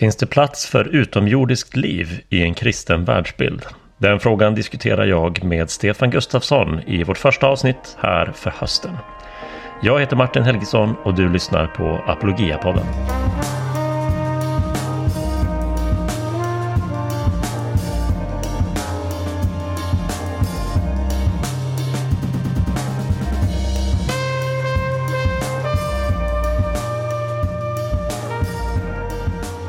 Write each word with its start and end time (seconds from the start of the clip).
Finns 0.00 0.16
det 0.16 0.26
plats 0.26 0.66
för 0.66 0.84
utomjordiskt 0.84 1.76
liv 1.76 2.20
i 2.28 2.42
en 2.42 2.54
kristen 2.54 3.04
världsbild? 3.04 3.62
Den 3.98 4.20
frågan 4.20 4.54
diskuterar 4.54 5.04
jag 5.04 5.44
med 5.44 5.70
Stefan 5.70 6.10
Gustafsson 6.10 6.80
i 6.86 7.04
vårt 7.04 7.18
första 7.18 7.46
avsnitt 7.46 7.96
här 7.98 8.32
för 8.34 8.50
hösten. 8.50 8.96
Jag 9.82 10.00
heter 10.00 10.16
Martin 10.16 10.42
Helgesson 10.42 10.96
och 11.04 11.14
du 11.14 11.28
lyssnar 11.28 11.66
på 11.66 12.00
Apologia-podden. 12.06 12.86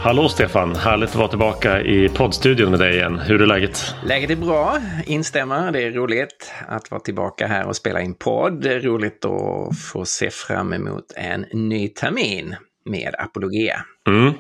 Hallå 0.04 0.30
Stefan! 0.30 0.76
Härligt 0.76 1.10
att 1.10 1.16
vara 1.16 1.28
tillbaka 1.28 1.82
i 1.82 2.10
poddstudion 2.10 2.72
med 2.72 2.80
dig 2.80 2.96
igen. 2.96 3.20
Hur 3.20 3.42
är 3.42 3.46
läget? 3.46 3.96
Läget 4.06 4.30
är 4.30 4.36
bra, 4.36 4.78
instämmer. 5.06 5.72
Det 5.72 5.84
är 5.84 5.92
roligt 5.92 6.54
att 6.68 6.92
vara 6.92 7.02
tillbaka 7.02 7.48
här 7.48 7.68
och 7.68 7.76
spela 7.76 8.02
in 8.02 8.16
podd. 8.16 8.62
Det 8.62 8.74
är 8.74 8.80
roligt 8.80 9.26
att 9.26 9.80
få 9.92 10.06
se 10.06 10.30
fram 10.30 10.74
emot 10.74 11.04
en 11.16 11.46
ny 11.54 11.88
termin 11.88 12.56
med 12.86 13.16
Apologia. 13.18 13.86
Mm. 14.08 14.34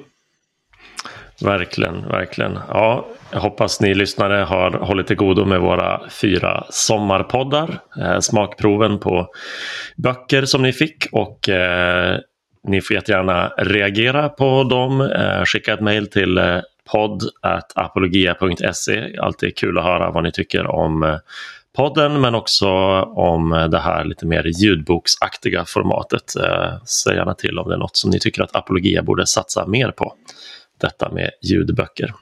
Verkligen, 1.42 2.08
verkligen. 2.08 2.60
Ja, 2.68 3.08
jag 3.32 3.40
hoppas 3.40 3.82
ni 3.82 3.94
lyssnare 3.94 4.44
har 4.44 4.72
hållit 4.72 5.08
till 5.08 5.16
godo 5.16 5.46
med 5.46 5.62
våra 5.62 6.10
fyra 6.10 6.64
sommarpoddar. 6.70 7.80
Eh, 8.02 8.20
smakproven 8.20 9.00
på 9.00 9.28
böcker 9.98 10.46
som 10.46 10.62
ni 10.62 10.74
fick 10.74 11.08
och 11.12 11.50
eh, 11.50 12.20
ni 12.64 12.82
får 12.82 12.96
jättegärna 12.96 13.54
reagera 13.58 14.30
på 14.30 14.64
dem. 14.64 15.02
Eh, 15.02 15.44
skicka 15.46 15.74
ett 15.74 15.82
mejl 15.82 16.08
till 16.08 16.38
eh, 16.38 16.60
podd.apologia.se. 16.92 19.18
Alltid 19.18 19.58
kul 19.58 19.77
att 19.77 19.84
höra 19.84 20.12
vad 20.12 20.24
ni 20.24 20.32
tycker 20.32 20.68
om 20.68 21.04
eh, 21.04 21.18
podden 21.76 22.22
men 22.22 22.35
också 22.35 22.68
om 23.02 23.68
det 23.72 23.80
här 23.80 24.04
lite 24.04 24.26
mer 24.26 24.44
ljudboksaktiga 24.44 25.66
formatet. 25.66 26.34
Säg 26.85 27.16
gärna 27.16 27.34
till 27.34 27.60
om 27.60 27.70
det 27.70 27.76
är 27.76 27.80
något 27.80 27.98
som 27.98 28.10
ni 28.10 28.20
tycker 28.20 28.44
att 28.44 28.55
Apologia 28.55 29.04
borde 29.04 29.26
satsa 29.26 29.68
mer 29.68 29.91
på. 29.91 30.13
Detta 30.82 31.12
med 31.12 31.30
ljudböcker. 31.41 32.13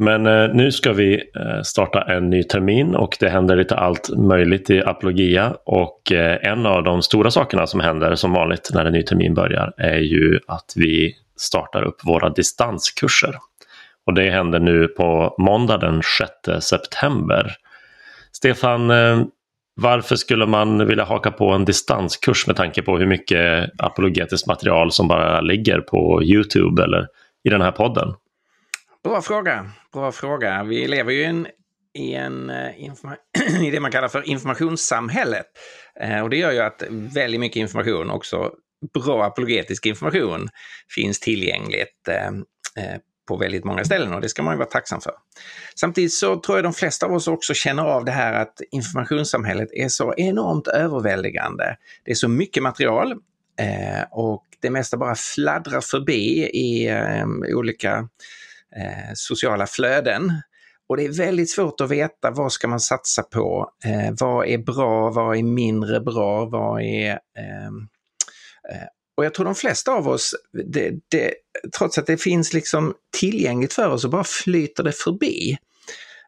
Men 0.00 0.26
eh, 0.26 0.48
nu 0.54 0.72
ska 0.72 0.92
vi 0.92 1.14
eh, 1.14 1.62
starta 1.62 2.02
en 2.02 2.30
ny 2.30 2.42
termin 2.42 2.94
och 2.94 3.16
det 3.20 3.28
händer 3.28 3.56
lite 3.56 3.76
allt 3.76 4.10
möjligt 4.16 4.70
i 4.70 4.82
Apologia 4.82 5.54
och 5.64 6.12
eh, 6.12 6.50
en 6.52 6.66
av 6.66 6.84
de 6.84 7.02
stora 7.02 7.30
sakerna 7.30 7.66
som 7.66 7.80
händer 7.80 8.14
som 8.14 8.32
vanligt 8.32 8.70
när 8.74 8.84
en 8.84 8.92
ny 8.92 9.02
termin 9.02 9.34
börjar 9.34 9.72
är 9.76 9.98
ju 9.98 10.40
att 10.46 10.72
vi 10.76 11.14
startar 11.36 11.82
upp 11.82 12.04
våra 12.04 12.30
distanskurser. 12.30 13.34
Och 14.06 14.14
det 14.14 14.30
händer 14.30 14.58
nu 14.58 14.88
på 14.88 15.34
måndag 15.38 15.78
den 15.78 16.02
6 16.18 16.64
september. 16.64 17.56
Stefan, 18.32 18.90
eh, 18.90 19.22
varför 19.74 20.16
skulle 20.16 20.46
man 20.46 20.86
vilja 20.86 21.04
haka 21.04 21.30
på 21.30 21.50
en 21.50 21.64
distanskurs 21.64 22.46
med 22.46 22.56
tanke 22.56 22.82
på 22.82 22.98
hur 22.98 23.06
mycket 23.06 23.70
apologetiskt 23.78 24.46
material 24.46 24.92
som 24.92 25.08
bara 25.08 25.40
ligger 25.40 25.80
på 25.80 26.22
Youtube 26.22 26.82
eller 26.82 27.06
i 27.44 27.48
den 27.48 27.60
här 27.60 27.72
podden? 27.72 28.14
Bra 29.04 29.20
fråga. 29.22 29.66
Bra 29.98 30.12
fråga. 30.12 30.64
Vi 30.64 30.88
lever 30.88 31.12
ju 31.12 31.24
en, 31.24 31.46
i, 31.94 32.14
en, 32.14 32.50
eh, 32.50 33.62
i 33.66 33.70
det 33.70 33.80
man 33.80 33.90
kallar 33.90 34.08
för 34.08 34.28
informationssamhället. 34.28 35.46
Eh, 36.00 36.20
och 36.20 36.30
det 36.30 36.36
gör 36.36 36.52
ju 36.52 36.58
att 36.58 36.82
väldigt 36.90 37.40
mycket 37.40 37.56
information, 37.56 38.10
också 38.10 38.52
bra 38.94 39.24
apologetisk 39.24 39.86
information, 39.86 40.48
finns 40.94 41.20
tillgängligt 41.20 42.08
eh, 42.08 42.26
eh, 42.84 42.98
på 43.28 43.36
väldigt 43.36 43.64
många 43.64 43.84
ställen 43.84 44.14
och 44.14 44.20
det 44.20 44.28
ska 44.28 44.42
man 44.42 44.54
ju 44.54 44.58
vara 44.58 44.68
tacksam 44.68 45.00
för. 45.00 45.12
Samtidigt 45.80 46.12
så 46.12 46.40
tror 46.40 46.58
jag 46.58 46.64
de 46.64 46.72
flesta 46.72 47.06
av 47.06 47.12
oss 47.12 47.28
också 47.28 47.54
känner 47.54 47.82
av 47.82 48.04
det 48.04 48.12
här 48.12 48.32
att 48.32 48.60
informationssamhället 48.70 49.68
är 49.72 49.88
så 49.88 50.14
enormt 50.16 50.68
överväldigande. 50.68 51.76
Det 52.04 52.10
är 52.10 52.14
så 52.14 52.28
mycket 52.28 52.62
material 52.62 53.12
eh, 53.60 54.02
och 54.10 54.44
det 54.60 54.70
mesta 54.70 54.96
bara 54.96 55.14
fladdrar 55.14 55.80
förbi 55.80 56.50
i 56.52 56.88
eh, 56.88 57.26
olika 57.56 58.08
eh, 58.76 59.12
sociala 59.14 59.66
flöden. 59.66 60.32
Och 60.88 60.96
det 60.96 61.04
är 61.04 61.12
väldigt 61.12 61.50
svårt 61.50 61.80
att 61.80 61.90
veta 61.90 62.30
vad 62.30 62.52
ska 62.52 62.68
man 62.68 62.80
satsa 62.80 63.22
på? 63.22 63.70
Eh, 63.84 64.14
vad 64.20 64.46
är 64.46 64.58
bra? 64.58 65.10
Vad 65.10 65.36
är 65.36 65.42
mindre 65.42 66.00
bra? 66.00 66.44
Vad 66.44 66.82
är... 66.82 67.10
Ehm, 67.38 67.88
eh, 68.72 68.86
och 69.16 69.24
jag 69.24 69.34
tror 69.34 69.44
de 69.44 69.54
flesta 69.54 69.92
av 69.92 70.08
oss, 70.08 70.34
det, 70.66 70.92
det, 71.08 71.34
trots 71.78 71.98
att 71.98 72.06
det 72.06 72.16
finns 72.16 72.52
liksom 72.52 72.94
tillgängligt 73.20 73.72
för 73.72 73.88
oss, 73.88 74.02
så 74.02 74.08
bara 74.08 74.24
flyter 74.24 74.82
det 74.82 74.92
förbi. 74.92 75.58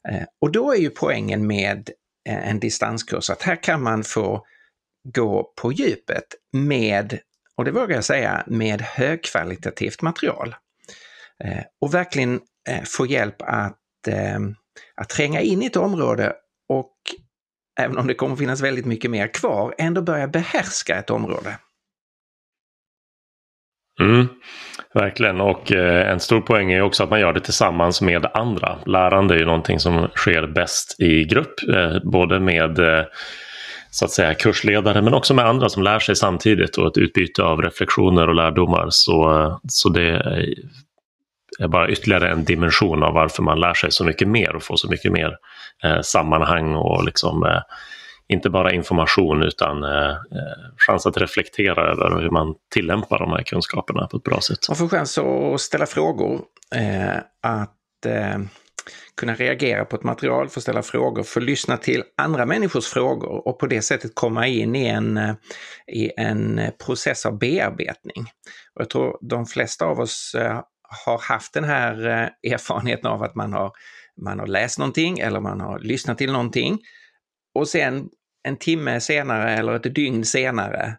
Eh, 0.09 0.25
och 0.41 0.53
då 0.53 0.73
är 0.73 0.77
ju 0.77 0.91
poängen 0.91 1.47
med 1.47 1.91
eh, 2.29 2.49
en 2.49 2.61
distanskurs 2.61 3.31
att 3.31 3.43
här 3.43 3.63
kan 3.63 3.83
man 3.83 4.05
få 4.05 4.47
gå 5.15 5.53
på 5.57 5.73
djupet 5.73 6.25
med, 6.53 7.19
och 7.57 7.65
det 7.65 7.71
vågar 7.71 7.95
jag 7.95 8.05
säga, 8.05 8.45
med 8.47 8.81
högkvalitativt 8.81 10.03
material. 10.03 10.55
Eh, 11.45 11.63
och 11.81 11.95
verkligen 11.95 12.41
eh, 12.69 12.83
få 12.85 13.07
hjälp 13.07 13.43
att, 13.43 14.09
eh, 14.09 14.39
att 14.97 15.09
tränga 15.09 15.41
in 15.41 15.63
i 15.63 15.67
ett 15.67 15.77
område 15.77 16.33
och 16.69 16.95
även 17.81 17.99
om 17.99 18.07
det 18.07 18.15
kommer 18.15 18.37
finnas 18.37 18.61
väldigt 18.61 18.87
mycket 18.87 19.11
mer 19.11 19.35
kvar, 19.35 19.75
ändå 19.79 20.03
börja 20.03 20.29
behärska 20.29 20.97
ett 20.99 21.11
område. 21.11 21.59
Mm, 24.01 24.29
verkligen 24.95 25.41
och 25.41 25.73
eh, 25.73 26.11
en 26.11 26.21
stor 26.21 26.41
poäng 26.41 26.73
är 26.73 26.83
också 26.83 27.05
att 27.05 27.11
man 27.11 27.21
gör 27.21 27.33
det 27.33 27.41
tillsammans 27.41 28.01
med 28.01 28.27
andra. 28.35 28.79
Lärande 28.87 29.35
är 29.35 29.39
ju 29.39 29.45
någonting 29.45 29.81
som 29.81 30.09
sker 30.15 30.47
bäst 30.47 31.01
i 31.01 31.25
grupp, 31.25 31.55
eh, 31.75 32.11
både 32.11 32.41
med 32.41 32.79
eh, 32.79 33.05
så 33.91 34.05
att 34.05 34.11
säga 34.11 34.35
kursledare 34.35 35.03
men 35.03 35.15
också 35.15 35.35
med 35.35 35.47
andra 35.47 35.69
som 35.69 35.83
lär 35.83 35.99
sig 35.99 36.17
samtidigt 36.17 36.77
och 36.77 36.87
ett 36.87 36.99
utbyte 36.99 37.43
av 37.43 37.63
reflektioner 37.63 38.29
och 38.29 38.35
lärdomar. 38.35 38.87
Så, 38.91 39.61
så 39.69 39.89
det 39.89 40.23
är 41.65 41.69
bara 41.69 41.91
ytterligare 41.91 42.31
en 42.31 42.45
dimension 42.45 43.03
av 43.03 43.15
varför 43.15 43.43
man 43.43 43.61
lär 43.61 43.75
sig 43.75 43.91
så 43.91 44.05
mycket 44.05 44.29
mer 44.29 44.57
och 44.57 44.63
får 44.63 44.77
så 44.77 44.89
mycket 44.89 45.13
mer 45.13 45.37
eh, 45.85 46.01
sammanhang 46.01 46.75
och 46.75 47.05
liksom 47.05 47.43
eh, 47.43 47.61
inte 48.29 48.51
bara 48.51 48.73
information 48.73 49.43
utan 49.43 49.85
eh, 49.85 50.11
eh, 50.11 50.17
chans 50.77 51.07
att 51.07 51.17
reflektera 51.17 51.91
över 51.93 52.21
hur 52.23 52.31
man 52.31 52.55
tillämpar 52.75 53.19
de 53.19 53.31
här 53.31 53.43
kunskaperna 53.43 54.07
på 54.07 54.17
ett 54.17 54.23
bra 54.23 54.41
sätt. 54.41 54.69
Man 54.69 54.77
får 54.77 54.89
chans 54.89 55.19
att 55.19 55.61
ställa 55.61 55.87
frågor, 55.87 56.41
eh, 56.75 57.17
att 57.43 58.07
eh, 58.07 58.39
kunna 59.17 59.35
reagera 59.35 59.85
på 59.85 59.97
ett 59.97 60.03
material, 60.03 60.49
få 60.49 60.61
ställa 60.61 60.83
frågor, 60.83 61.23
få 61.23 61.41
lyssna 61.41 61.77
till 61.77 62.03
andra 62.17 62.47
människors 62.47 62.87
frågor 62.87 63.49
och 63.49 63.59
på 63.59 63.67
det 63.67 63.83
sättet 63.83 64.15
komma 64.15 64.47
in 64.47 64.77
i 64.77 64.87
en, 64.87 65.17
eh, 65.17 65.35
i 65.87 66.11
en 66.17 66.61
process 66.87 67.27
av 67.27 67.39
bearbetning. 67.39 68.25
Och 68.75 68.81
jag 68.81 68.91
tror 68.91 69.19
de 69.21 69.47
flesta 69.47 69.85
av 69.85 70.01
oss 70.01 70.35
eh, 70.39 70.61
har 71.05 71.19
haft 71.19 71.53
den 71.53 71.65
här 71.65 72.07
eh, 72.07 72.53
erfarenheten 72.53 73.07
av 73.07 73.23
att 73.23 73.35
man 73.35 73.53
har, 73.53 73.73
man 74.25 74.39
har 74.39 74.47
läst 74.47 74.79
någonting 74.79 75.19
eller 75.19 75.41
man 75.41 75.61
har 75.61 75.79
lyssnat 75.79 76.19
till 76.19 76.33
någonting 76.33 76.79
och 77.55 77.69
sen 77.69 78.09
en 78.43 78.57
timme 78.57 79.01
senare 79.01 79.51
eller 79.51 79.73
ett 79.73 79.95
dygn 79.95 80.25
senare 80.25 80.97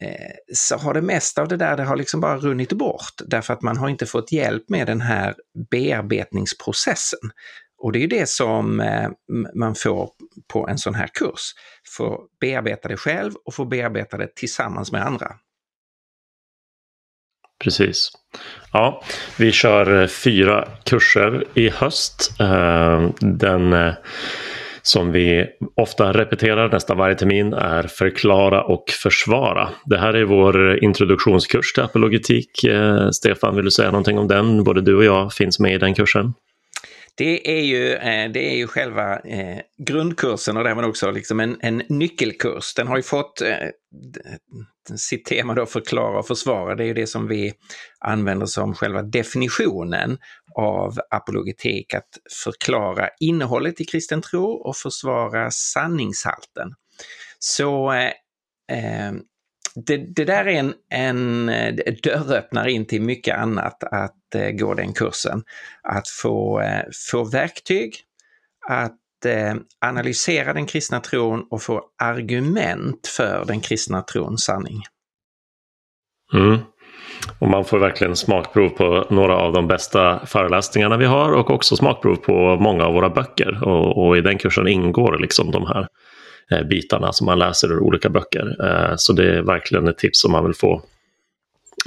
eh, 0.00 0.32
så 0.54 0.76
har 0.76 0.94
det 0.94 1.02
mesta 1.02 1.42
av 1.42 1.48
det 1.48 1.56
där 1.56 1.76
det 1.76 1.84
har 1.84 1.96
liksom 1.96 2.20
bara 2.20 2.38
runnit 2.38 2.72
bort 2.72 3.14
därför 3.26 3.54
att 3.54 3.62
man 3.62 3.76
har 3.76 3.88
inte 3.88 4.06
fått 4.06 4.32
hjälp 4.32 4.68
med 4.68 4.86
den 4.86 5.00
här 5.00 5.34
bearbetningsprocessen. 5.70 7.30
Och 7.78 7.92
det 7.92 8.04
är 8.04 8.08
det 8.08 8.28
som 8.28 8.80
eh, 8.80 9.10
man 9.54 9.74
får 9.74 10.10
på 10.52 10.68
en 10.68 10.78
sån 10.78 10.94
här 10.94 11.08
kurs. 11.14 11.52
Få 11.96 12.24
bearbeta 12.40 12.88
det 12.88 12.96
själv 12.96 13.32
och 13.44 13.54
få 13.54 13.64
bearbeta 13.64 14.16
det 14.16 14.34
tillsammans 14.34 14.92
med 14.92 15.06
andra. 15.06 15.36
Precis. 17.64 18.10
Ja, 18.72 19.02
vi 19.38 19.52
kör 19.52 20.02
eh, 20.02 20.06
fyra 20.06 20.68
kurser 20.84 21.44
i 21.54 21.68
höst. 21.68 22.36
Eh, 22.40 23.08
den 23.20 23.72
eh, 23.72 23.92
som 24.82 25.12
vi 25.12 25.46
ofta 25.76 26.12
repeterar 26.12 26.68
nästan 26.68 26.98
varje 26.98 27.14
termin 27.14 27.52
är 27.52 27.82
Förklara 27.82 28.64
och 28.64 28.84
försvara. 29.02 29.68
Det 29.84 29.98
här 29.98 30.14
är 30.14 30.24
vår 30.24 30.84
introduktionskurs 30.84 31.72
till 31.72 31.82
apologetik. 31.82 32.50
Stefan, 33.12 33.56
vill 33.56 33.64
du 33.64 33.70
säga 33.70 33.90
någonting 33.90 34.18
om 34.18 34.28
den? 34.28 34.64
Både 34.64 34.80
du 34.80 34.96
och 34.96 35.04
jag 35.04 35.32
finns 35.32 35.60
med 35.60 35.74
i 35.74 35.78
den 35.78 35.94
kursen. 35.94 36.34
Det 37.16 37.58
är 37.58 37.62
ju, 37.62 37.92
eh, 37.92 38.30
det 38.30 38.52
är 38.52 38.56
ju 38.56 38.66
själva 38.66 39.18
eh, 39.18 39.58
grundkursen 39.86 40.56
och 40.56 40.64
därmed 40.64 40.84
också 40.84 41.10
liksom 41.10 41.40
en, 41.40 41.56
en 41.60 41.82
nyckelkurs. 41.88 42.74
Den 42.74 42.86
har 42.86 42.96
ju 42.96 43.02
fått 43.02 43.40
eh, 43.40 43.68
sitt 44.96 45.24
tema 45.24 45.54
då 45.54 45.66
förklara 45.66 46.18
och 46.18 46.26
försvara, 46.26 46.74
det 46.74 46.84
är 46.84 46.86
ju 46.86 46.94
det 46.94 47.06
som 47.06 47.28
vi 47.28 47.52
använder 48.00 48.46
som 48.46 48.74
själva 48.74 49.02
definitionen 49.02 50.18
av 50.54 50.98
apologetik, 51.10 51.94
att 51.94 52.08
förklara 52.44 53.08
innehållet 53.20 53.80
i 53.80 53.84
kristen 53.84 54.22
tro 54.22 54.44
och 54.44 54.76
försvara 54.76 55.50
sanningshalten. 55.50 56.74
Så 57.38 57.92
eh, 57.92 59.12
det, 59.74 59.96
det 59.96 60.24
där 60.24 60.44
är 60.46 60.58
en, 60.58 60.74
en 60.90 61.48
eh, 61.48 61.74
dörröppnare 62.02 62.72
in 62.72 62.86
till 62.86 63.02
mycket 63.02 63.38
annat 63.38 63.84
att 63.84 64.34
eh, 64.34 64.50
gå 64.50 64.74
den 64.74 64.92
kursen. 64.92 65.42
Att 65.82 66.08
få, 66.08 66.60
eh, 66.60 66.84
få 67.10 67.24
verktyg, 67.24 67.96
att 68.68 69.24
eh, 69.26 69.54
analysera 69.80 70.52
den 70.52 70.66
kristna 70.66 71.00
tron 71.00 71.46
och 71.50 71.62
få 71.62 71.82
argument 72.02 73.06
för 73.06 73.44
den 73.46 73.60
kristna 73.60 74.02
trons 74.02 74.44
sanning. 74.44 74.82
Mm. 76.34 76.58
Och 77.38 77.48
man 77.48 77.64
får 77.64 77.78
verkligen 77.78 78.16
smakprov 78.16 78.68
på 78.68 79.06
några 79.10 79.36
av 79.36 79.52
de 79.52 79.66
bästa 79.66 80.26
föreläsningarna 80.26 80.96
vi 80.96 81.04
har 81.04 81.32
och 81.32 81.50
också 81.50 81.76
smakprov 81.76 82.16
på 82.16 82.56
många 82.60 82.84
av 82.84 82.94
våra 82.94 83.10
böcker. 83.10 83.64
Och, 83.64 84.06
och 84.06 84.16
i 84.16 84.20
den 84.20 84.38
kursen 84.38 84.68
ingår 84.68 85.18
liksom 85.18 85.50
de 85.50 85.66
här 85.66 85.80
eh, 85.80 85.86
Eh, 86.50 86.62
bitarna 86.62 87.12
som 87.12 87.24
man 87.24 87.38
läser 87.38 87.72
ur 87.72 87.80
olika 87.80 88.08
böcker. 88.08 88.56
Eh, 88.64 88.94
så 88.96 89.12
det 89.12 89.36
är 89.36 89.42
verkligen 89.42 89.88
ett 89.88 89.98
tips 89.98 90.24
om 90.24 90.32
man 90.32 90.44
vill 90.44 90.54
få 90.54 90.82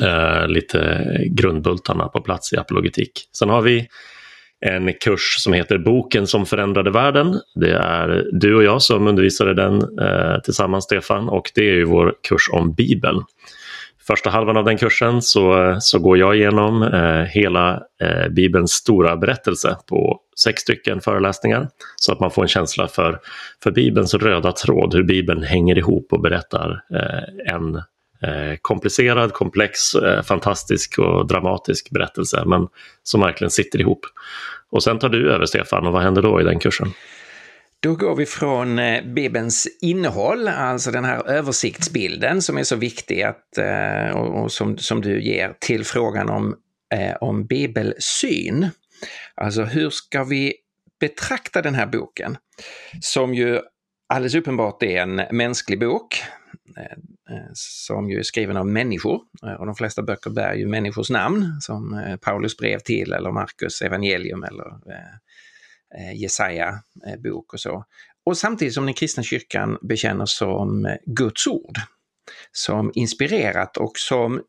eh, 0.01 0.47
lite 0.47 1.07
grundbultarna 1.25 2.07
på 2.07 2.21
plats 2.21 2.53
i 2.53 2.57
apologetik. 2.57 3.11
Sen 3.37 3.49
har 3.49 3.61
vi 3.61 3.87
en 4.65 4.93
kurs 4.93 5.35
som 5.39 5.53
heter 5.53 5.77
Boken 5.77 6.27
som 6.27 6.45
förändrade 6.45 6.91
världen. 6.91 7.39
Det 7.55 7.71
är 7.71 8.25
du 8.31 8.55
och 8.55 8.63
jag 8.63 8.81
som 8.81 9.07
undervisade 9.07 9.53
den 9.53 9.81
eh, 9.99 10.41
tillsammans, 10.43 10.83
Stefan, 10.83 11.29
och 11.29 11.51
det 11.55 11.61
är 11.61 11.73
ju 11.73 11.83
vår 11.83 12.13
kurs 12.29 12.49
om 12.51 12.73
Bibeln. 12.73 13.23
Första 14.07 14.29
halvan 14.29 14.57
av 14.57 14.65
den 14.65 14.77
kursen 14.77 15.21
så, 15.21 15.77
så 15.79 15.99
går 15.99 16.17
jag 16.17 16.35
igenom 16.35 16.83
eh, 16.83 17.23
hela 17.23 17.83
eh, 18.01 18.29
Bibelns 18.29 18.71
stora 18.71 19.17
berättelse 19.17 19.77
på 19.89 20.19
sex 20.43 20.61
stycken 20.61 21.01
föreläsningar 21.01 21.69
så 21.95 22.11
att 22.11 22.19
man 22.19 22.31
får 22.31 22.41
en 22.41 22.47
känsla 22.47 22.87
för, 22.87 23.19
för 23.63 23.71
Bibelns 23.71 24.13
röda 24.13 24.51
tråd, 24.51 24.93
hur 24.93 25.03
Bibeln 25.03 25.43
hänger 25.43 25.77
ihop 25.77 26.13
och 26.13 26.21
berättar 26.21 26.83
eh, 26.93 27.53
en 27.55 27.75
eh, 28.21 28.57
komplicerad, 28.61 29.33
komplex, 29.33 29.95
eh, 29.95 30.23
fantastisk 30.23 30.99
och 30.99 31.27
dramatisk 31.27 31.89
berättelse 31.89 32.43
men 32.45 32.67
som 33.03 33.21
verkligen 33.21 33.51
sitter 33.51 33.81
ihop. 33.81 33.99
Och 34.71 34.83
sen 34.83 34.99
tar 34.99 35.09
du 35.09 35.31
över 35.31 35.45
Stefan 35.45 35.87
och 35.87 35.93
vad 35.93 36.01
händer 36.01 36.21
då 36.21 36.41
i 36.41 36.43
den 36.43 36.59
kursen? 36.59 36.87
Då 37.79 37.95
går 37.95 38.15
vi 38.15 38.25
från 38.25 38.79
eh, 38.79 39.03
Bibelns 39.05 39.67
innehåll, 39.81 40.47
alltså 40.47 40.91
den 40.91 41.05
här 41.05 41.27
översiktsbilden 41.29 42.41
som 42.41 42.57
är 42.57 42.63
så 42.63 42.75
viktig 42.75 43.21
att, 43.21 43.57
eh, 43.57 44.09
och 44.09 44.51
som, 44.51 44.77
som 44.77 45.01
du 45.01 45.23
ger, 45.23 45.53
till 45.59 45.85
frågan 45.85 46.29
om, 46.29 46.55
eh, 46.93 47.15
om 47.21 47.45
bibelsyn. 47.45 48.69
Alltså 49.35 49.63
hur 49.63 49.89
ska 49.89 50.23
vi 50.23 50.53
betrakta 50.99 51.61
den 51.61 51.75
här 51.75 51.85
boken? 51.85 52.37
Som 53.01 53.33
ju 53.33 53.61
alldeles 54.09 54.35
uppenbart 54.35 54.83
är 54.83 55.01
en 55.01 55.21
mänsklig 55.31 55.79
bok 55.79 56.15
som 57.53 58.09
ju 58.09 58.19
är 58.19 58.23
skriven 58.23 58.57
av 58.57 58.67
människor. 58.67 59.21
Och 59.59 59.65
de 59.65 59.75
flesta 59.75 60.01
böcker 60.01 60.29
bär 60.29 60.53
ju 60.53 60.67
människors 60.67 61.09
namn, 61.09 61.61
som 61.61 62.01
Paulus 62.21 62.57
brev 62.57 62.79
till 62.79 63.13
eller 63.13 63.31
Markus 63.31 63.81
evangelium 63.81 64.43
eller 64.43 64.65
Eh, 65.95 66.21
Jesaja-bok 66.21 67.45
eh, 67.49 67.53
och 67.53 67.59
så. 67.59 67.85
Och 68.25 68.37
samtidigt 68.37 68.73
som 68.73 68.85
den 68.85 68.93
kristna 68.93 69.23
kyrkan 69.23 69.77
bekänner 69.81 70.25
som 70.25 70.85
eh, 70.85 70.95
Guds 71.05 71.47
ord, 71.47 71.79
som 72.51 72.91
inspirerat 72.95 73.77
och 73.77 73.97
som 73.97 74.41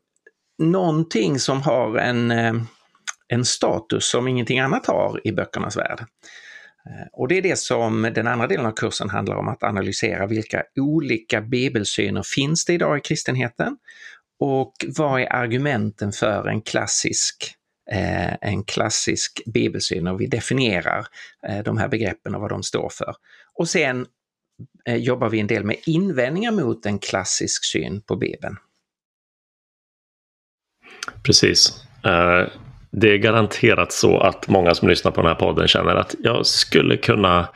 någonting 0.57 1.39
som 1.39 1.61
har 1.61 1.97
en, 1.97 2.31
en 3.27 3.45
status 3.45 4.09
som 4.11 4.27
ingenting 4.27 4.59
annat 4.59 4.85
har 4.85 5.27
i 5.27 5.31
böckernas 5.31 5.77
värld. 5.77 6.05
Och 7.13 7.27
det 7.27 7.37
är 7.37 7.41
det 7.41 7.59
som 7.59 8.01
den 8.15 8.27
andra 8.27 8.47
delen 8.47 8.65
av 8.65 8.71
kursen 8.71 9.09
handlar 9.09 9.35
om, 9.35 9.47
att 9.47 9.63
analysera 9.63 10.27
vilka 10.27 10.63
olika 10.79 11.41
bibelsyner 11.41 12.23
finns 12.23 12.65
det 12.65 12.73
idag 12.73 12.97
i 12.97 13.01
kristenheten 13.01 13.77
och 14.39 14.73
vad 14.97 15.21
är 15.21 15.33
argumenten 15.33 16.11
för 16.11 16.47
en 16.47 16.61
klassisk 16.61 17.58
Eh, 17.91 18.33
en 18.41 18.63
klassisk 18.63 19.41
bibelsyn 19.45 20.07
och 20.07 20.21
vi 20.21 20.27
definierar 20.27 21.05
eh, 21.47 21.63
de 21.63 21.77
här 21.77 21.87
begreppen 21.87 22.35
och 22.35 22.41
vad 22.41 22.49
de 22.49 22.63
står 22.63 22.89
för. 22.89 23.15
Och 23.53 23.67
sen 23.67 24.05
eh, 24.85 24.95
jobbar 24.95 25.29
vi 25.29 25.39
en 25.39 25.47
del 25.47 25.63
med 25.63 25.75
invändningar 25.85 26.51
mot 26.51 26.85
en 26.85 26.99
klassisk 26.99 27.65
syn 27.65 28.01
på 28.01 28.15
Bibeln. 28.15 28.57
Precis. 31.23 31.83
Eh, 32.05 32.47
det 32.91 33.13
är 33.13 33.17
garanterat 33.17 33.91
så 33.91 34.19
att 34.19 34.47
många 34.47 34.73
som 34.73 34.89
lyssnar 34.89 35.11
på 35.11 35.21
den 35.21 35.27
här 35.27 35.39
podden 35.39 35.67
känner 35.67 35.95
att 35.95 36.15
jag 36.19 36.45
skulle 36.45 36.97
kunna 36.97 37.49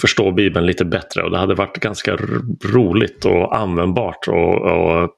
förstå 0.00 0.32
Bibeln 0.32 0.66
lite 0.66 0.84
bättre 0.84 1.22
och 1.22 1.30
det 1.30 1.38
hade 1.38 1.54
varit 1.54 1.76
ganska 1.76 2.16
roligt 2.64 3.24
och 3.24 3.56
användbart 3.56 4.28
och, 4.28 4.54
och 4.54 5.10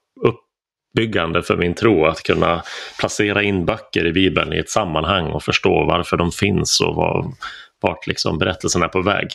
uppbyggande 0.95 1.43
för 1.43 1.57
min 1.57 1.75
tro 1.75 2.07
att 2.07 2.23
kunna 2.23 2.63
placera 2.99 3.43
in 3.43 3.65
böcker 3.65 4.07
i 4.07 4.13
Bibeln 4.13 4.53
i 4.53 4.59
ett 4.59 4.71
sammanhang 4.71 5.27
och 5.27 5.43
förstå 5.43 5.85
varför 5.85 6.17
de 6.17 6.33
finns 6.33 6.81
och 6.81 6.95
vad, 6.95 7.33
vart 7.81 8.07
liksom 8.07 8.39
berättelsen 8.39 8.83
är 8.83 8.89
på 8.89 9.03
väg. 9.03 9.29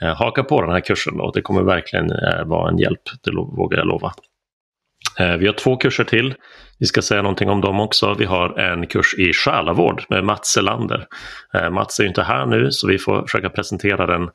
Eh, 0.00 0.16
haka 0.16 0.42
på 0.42 0.62
den 0.62 0.70
här 0.70 0.80
kursen 0.80 1.16
då, 1.16 1.30
det 1.30 1.42
kommer 1.42 1.62
verkligen 1.62 2.10
eh, 2.10 2.44
vara 2.44 2.68
en 2.70 2.78
hjälp, 2.78 3.02
det 3.24 3.30
vågar 3.32 3.78
jag 3.78 3.86
lova. 3.86 4.12
Eh, 5.18 5.36
vi 5.36 5.46
har 5.46 5.54
två 5.54 5.76
kurser 5.76 6.04
till. 6.04 6.34
Vi 6.78 6.86
ska 6.86 7.02
säga 7.02 7.22
någonting 7.22 7.48
om 7.48 7.60
dem 7.60 7.80
också. 7.80 8.14
Vi 8.18 8.24
har 8.24 8.58
en 8.58 8.86
kurs 8.86 9.14
i 9.18 9.32
själavård 9.32 10.02
med 10.08 10.24
Mats 10.24 10.46
Selander. 10.48 11.06
Mats 11.70 12.00
är 12.00 12.06
inte 12.06 12.22
här 12.22 12.46
nu 12.46 12.70
så 12.70 12.88
vi 12.88 12.98
får 12.98 13.22
försöka 13.22 13.50
presentera 13.50 14.06
den 14.06 14.30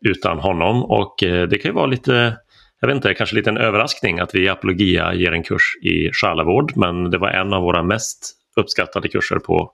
utan 0.00 0.38
honom 0.38 0.84
och 0.84 1.14
det 1.20 1.62
kan 1.62 1.68
ju 1.70 1.74
vara 1.74 1.86
lite 1.86 2.36
jag 2.82 2.86
vet 2.86 2.96
inte, 2.96 3.14
kanske 3.14 3.36
lite 3.36 3.50
en 3.50 3.56
överraskning 3.56 4.20
att 4.20 4.34
vi 4.34 4.44
i 4.44 4.48
Apologia 4.48 5.14
ger 5.14 5.32
en 5.32 5.42
kurs 5.42 5.76
i 5.82 6.10
själavård, 6.12 6.72
men 6.76 7.10
det 7.10 7.18
var 7.18 7.28
en 7.28 7.52
av 7.52 7.62
våra 7.62 7.82
mest 7.82 8.32
uppskattade 8.56 9.08
kurser 9.08 9.38
på 9.38 9.70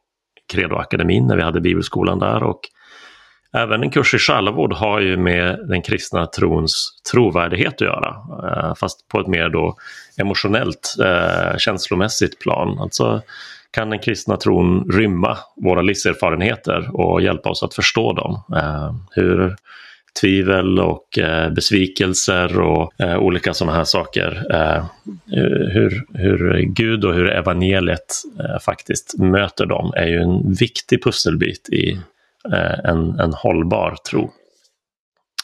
Credoakademin 0.52 1.26
när 1.26 1.36
vi 1.36 1.42
hade 1.42 1.60
bibelskolan 1.60 2.18
där. 2.18 2.42
Och 2.42 2.60
även 3.52 3.82
en 3.82 3.90
kurs 3.90 4.14
i 4.14 4.18
själavård 4.18 4.72
har 4.72 5.00
ju 5.00 5.16
med 5.16 5.58
den 5.68 5.82
kristna 5.82 6.26
trons 6.26 7.00
trovärdighet 7.12 7.74
att 7.74 7.80
göra, 7.80 8.16
eh, 8.52 8.74
fast 8.74 9.08
på 9.08 9.20
ett 9.20 9.26
mer 9.26 9.48
då 9.48 9.76
emotionellt, 10.20 10.96
eh, 11.04 11.56
känslomässigt 11.58 12.38
plan. 12.38 12.78
Alltså 12.78 13.22
kan 13.70 13.90
den 13.90 13.98
kristna 13.98 14.36
tron 14.36 14.90
rymma 14.92 15.38
våra 15.56 15.82
livserfarenheter 15.82 17.00
och 17.00 17.22
hjälpa 17.22 17.50
oss 17.50 17.62
att 17.62 17.74
förstå 17.74 18.12
dem. 18.12 18.42
Eh, 18.56 18.94
hur 19.10 19.56
tvivel 20.20 20.78
och 20.78 21.18
eh, 21.18 21.50
besvikelser 21.52 22.60
och 22.60 23.00
eh, 23.00 23.18
olika 23.18 23.54
sådana 23.54 23.76
här 23.76 23.84
saker. 23.84 24.46
Eh, 24.50 24.84
hur, 25.72 26.04
hur 26.14 26.62
Gud 26.62 27.04
och 27.04 27.14
hur 27.14 27.30
evangeliet 27.30 28.22
eh, 28.40 28.60
faktiskt 28.60 29.18
möter 29.18 29.66
dem 29.66 29.92
är 29.96 30.06
ju 30.06 30.16
en 30.16 30.52
viktig 30.52 31.04
pusselbit 31.04 31.68
i 31.68 31.92
eh, 32.52 32.90
en, 32.90 33.20
en 33.20 33.32
hållbar 33.32 33.96
tro. 34.10 34.30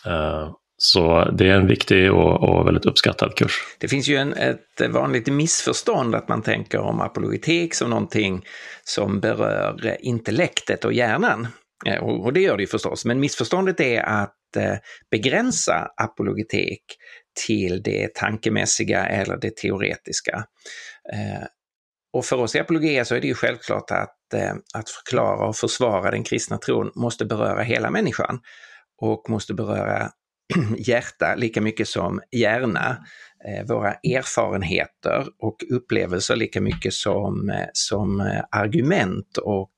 Eh, 0.06 0.50
så 0.76 1.30
det 1.30 1.50
är 1.50 1.54
en 1.54 1.66
viktig 1.66 2.12
och, 2.12 2.42
och, 2.48 2.66
väldigt 2.66 2.86
uppskattad 2.86 3.34
kurs. 3.34 3.52
Det 3.78 3.88
finns 3.88 4.08
ju 4.08 4.16
en, 4.16 4.32
ett 4.32 4.90
vanligt 4.90 5.26
missförstånd 5.26 6.14
att 6.14 6.28
man 6.28 6.42
tänker 6.42 6.78
om 6.78 7.00
apologetik 7.00 7.74
som 7.74 7.90
någonting 7.90 8.44
som 8.84 9.20
berör 9.20 9.86
eh, 9.86 9.94
intellektet 10.00 10.84
och 10.84 10.92
hjärnan. 10.92 11.46
Eh, 11.86 12.02
och 12.04 12.32
det 12.32 12.40
gör 12.40 12.56
det 12.56 12.62
ju 12.62 12.66
förstås, 12.66 13.04
men 13.04 13.20
missförståndet 13.20 13.80
är 13.80 14.02
att 14.02 14.34
begränsa 15.10 15.90
apologetik 15.96 16.84
till 17.46 17.82
det 17.82 18.14
tankemässiga 18.14 19.06
eller 19.06 19.36
det 19.36 19.56
teoretiska. 19.56 20.44
Eh, 21.12 21.46
och 22.12 22.24
för 22.24 22.36
oss 22.36 22.54
i 22.54 22.58
apologia 22.58 23.04
så 23.04 23.14
är 23.14 23.20
det 23.20 23.26
ju 23.26 23.34
självklart 23.34 23.90
att, 23.90 24.34
eh, 24.34 24.54
att 24.74 24.90
förklara 24.90 25.48
och 25.48 25.56
försvara 25.56 26.10
den 26.10 26.24
kristna 26.24 26.58
tron 26.58 26.90
måste 26.94 27.24
beröra 27.24 27.62
hela 27.62 27.90
människan 27.90 28.40
och 29.00 29.30
måste 29.30 29.54
beröra 29.54 30.10
hjärta 30.78 31.34
lika 31.34 31.60
mycket 31.60 31.88
som 31.88 32.20
hjärna, 32.32 33.06
eh, 33.48 33.66
våra 33.66 33.92
erfarenheter 33.94 35.26
och 35.38 35.56
upplevelser 35.70 36.36
lika 36.36 36.60
mycket 36.60 36.94
som, 36.94 37.64
som 37.72 38.20
argument 38.50 39.36
och 39.36 39.70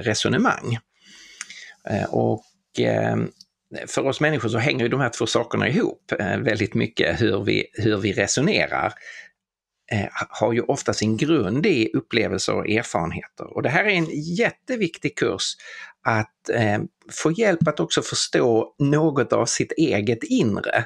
resonemang. 0.00 0.78
Och 2.08 2.44
för 3.86 4.06
oss 4.06 4.20
människor 4.20 4.48
så 4.48 4.58
hänger 4.58 4.84
ju 4.84 4.88
de 4.88 5.00
här 5.00 5.08
två 5.08 5.26
sakerna 5.26 5.68
ihop 5.68 6.12
eh, 6.18 6.38
väldigt 6.38 6.74
mycket. 6.74 7.20
Hur 7.20 7.44
vi, 7.44 7.66
hur 7.72 7.96
vi 7.96 8.12
resonerar 8.12 8.92
eh, 9.92 10.08
har 10.12 10.52
ju 10.52 10.60
ofta 10.60 10.92
sin 10.92 11.16
grund 11.16 11.66
i 11.66 11.90
upplevelser 11.94 12.54
och 12.54 12.68
erfarenheter. 12.68 13.56
Och 13.56 13.62
det 13.62 13.68
här 13.68 13.84
är 13.84 13.88
en 13.88 14.08
jätteviktig 14.36 15.18
kurs 15.18 15.54
att 16.04 16.48
eh, 16.52 16.78
få 17.10 17.32
hjälp 17.32 17.68
att 17.68 17.80
också 17.80 18.02
förstå 18.02 18.74
något 18.78 19.32
av 19.32 19.46
sitt 19.46 19.72
eget 19.72 20.24
inre 20.24 20.84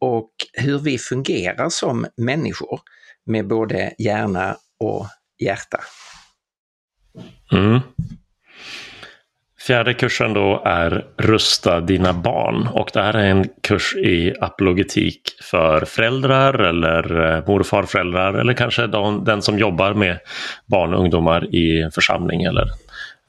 och 0.00 0.30
hur 0.52 0.78
vi 0.78 0.98
fungerar 0.98 1.68
som 1.68 2.06
människor 2.16 2.80
med 3.26 3.46
både 3.46 3.94
hjärna 3.98 4.56
och 4.80 5.06
hjärta. 5.38 5.80
Mm. 7.52 7.80
Fjärde 9.66 9.94
kursen 9.94 10.32
då 10.32 10.62
är 10.64 11.04
Rusta 11.16 11.80
dina 11.80 12.12
barn 12.12 12.68
och 12.72 12.90
det 12.92 13.02
här 13.02 13.14
är 13.14 13.24
en 13.24 13.48
kurs 13.62 13.94
i 13.96 14.34
apologetik 14.40 15.20
för 15.42 15.84
föräldrar 15.84 16.54
eller 16.54 17.32
eh, 17.36 17.44
mor 17.46 17.60
och 17.60 17.66
farföräldrar 17.66 18.34
eller 18.34 18.52
kanske 18.52 18.86
de, 18.86 19.24
den 19.24 19.42
som 19.42 19.58
jobbar 19.58 19.94
med 19.94 20.18
barn 20.66 20.94
och 20.94 21.00
ungdomar 21.00 21.54
i 21.54 21.82
en 21.82 21.90
församling 21.90 22.42
eller 22.42 22.62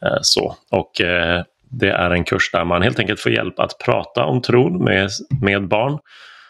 eh, 0.06 0.18
så. 0.22 0.56
Och 0.72 1.02
eh, 1.02 1.44
det 1.70 1.90
är 1.90 2.10
en 2.10 2.24
kurs 2.24 2.52
där 2.52 2.66
man 2.66 2.82
helt 2.82 3.00
enkelt 3.00 3.20
får 3.20 3.32
hjälp 3.32 3.60
att 3.60 3.80
prata 3.86 4.26
om 4.26 4.42
tron 4.42 4.84
med, 4.84 5.10
med 5.42 5.68
barn 5.68 6.00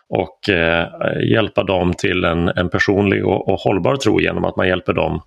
och 0.09 0.49
eh, 0.49 0.87
hjälpa 1.31 1.63
dem 1.63 1.93
till 1.93 2.23
en, 2.23 2.47
en 2.47 2.69
personlig 2.69 3.25
och, 3.25 3.49
och, 3.49 3.59
hållbar 3.59 3.95
tro 3.95 4.21
genom 4.21 4.45
att 4.45 4.55
man 4.55 4.67
hjälper 4.67 4.93
dem 4.93 5.21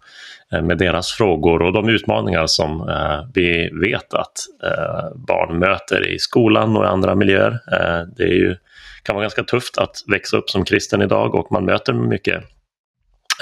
eh, 0.53 0.63
med 0.63 0.79
deras 0.79 1.13
frågor 1.13 1.63
och 1.63 1.73
de 1.73 1.89
utmaningar 1.89 2.47
som 2.47 2.89
eh, 2.89 3.21
vi 3.35 3.71
vet 3.73 4.15
att 4.15 4.33
eh, 4.65 5.17
barn 5.27 5.59
möter 5.59 6.09
i 6.09 6.19
skolan 6.19 6.77
och 6.77 6.85
i 6.85 6.87
andra 6.87 7.15
miljöer. 7.15 7.53
Eh, 7.73 8.03
det 8.17 8.23
är 8.23 8.35
ju, 8.35 8.57
kan 9.03 9.15
vara 9.15 9.25
ganska 9.25 9.43
tufft 9.43 9.79
att 9.79 9.97
växa 10.13 10.37
upp 10.37 10.51
som 10.51 10.65
kristen 10.65 11.03
idag 11.03 11.35
och 11.35 11.53
man 11.53 11.65
möter 11.65 11.93
mycket 11.93 12.45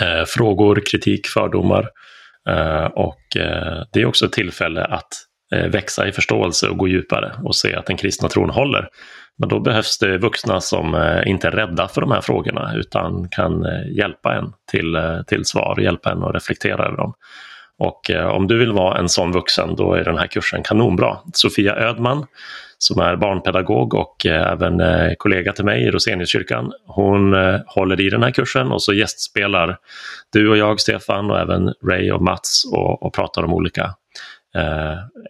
eh, 0.03 0.25
frågor, 0.27 0.83
kritik, 0.91 1.27
fördomar. 1.27 1.89
Eh, 2.49 2.85
och 2.85 3.37
eh, 3.37 3.83
det 3.93 4.01
är 4.01 4.07
också 4.07 4.27
ett 4.27 4.33
tillfälle 4.33 4.85
att 4.85 5.09
Eh, 5.55 5.67
växa 5.67 6.09
i 6.09 6.13
förståelse 6.13 6.69
och 6.69 6.79
gå 6.79 6.89
djupare 6.89 7.33
och 7.45 7.57
se 7.57 7.75
att 7.75 7.87
den 7.87 7.97
kristna 7.97 8.29
tron 8.29 8.51
håller. 8.51 8.89
Men 9.39 9.49
då 9.49 9.61
behövs 9.61 9.99
det 9.99 10.19
vuxna 10.19 10.61
som 10.61 10.95
eh, 10.95 11.29
inte 11.31 11.47
är 11.47 11.51
rädda 11.51 11.89
för 11.89 12.01
de 12.01 12.11
här 12.11 12.21
frågorna 12.21 12.73
utan 12.75 13.29
kan 13.29 13.67
eh, 13.67 13.97
hjälpa 13.97 14.35
en 14.35 14.53
till, 14.71 14.99
till 15.27 15.45
svar, 15.45 15.81
hjälpa 15.81 16.13
en 16.13 16.23
att 16.23 16.35
reflektera 16.35 16.87
över 16.87 16.97
dem. 16.97 17.15
Och 17.79 18.11
om 18.11 18.47
du 18.47 18.59
vill 18.59 18.73
vara 18.73 18.99
en 18.99 19.09
sån 19.09 19.33
vuxen, 19.33 19.77
då 19.77 19.95
är 19.95 20.05
den 20.05 20.19
här 20.19 20.27
kursen 20.27 20.63
kanonbra. 20.63 21.17
Sofia 21.33 21.77
Ödman, 21.77 22.27
som 22.79 23.01
är 23.01 23.17
barnpedagog 23.17 23.95
och 23.95 24.27
även 24.27 24.83
kollega 25.19 25.53
till 25.53 25.65
mig 25.65 25.83
i 25.83 25.91
Roseniuskyrkan, 25.91 26.73
hon 26.87 27.35
håller 27.67 28.01
i 28.01 28.11
den 28.11 28.23
här 28.23 28.31
kursen 28.31 28.73
och 28.73 28.83
så 28.83 28.93
gästspelar 28.93 29.79
du 30.33 30.51
och 30.51 30.57
jag, 30.57 30.81
Stefan, 30.81 31.31
och 31.31 31.41
även 31.41 31.73
Ray 31.89 32.11
och 32.11 32.23
Mats 32.23 32.65
och, 32.73 33.03
och 33.03 33.15
pratar 33.15 33.43
om 33.43 33.55
olika 33.55 33.95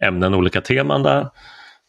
ämnen, 0.01 0.33
olika 0.33 0.61
teman 0.61 1.03
där. 1.03 1.27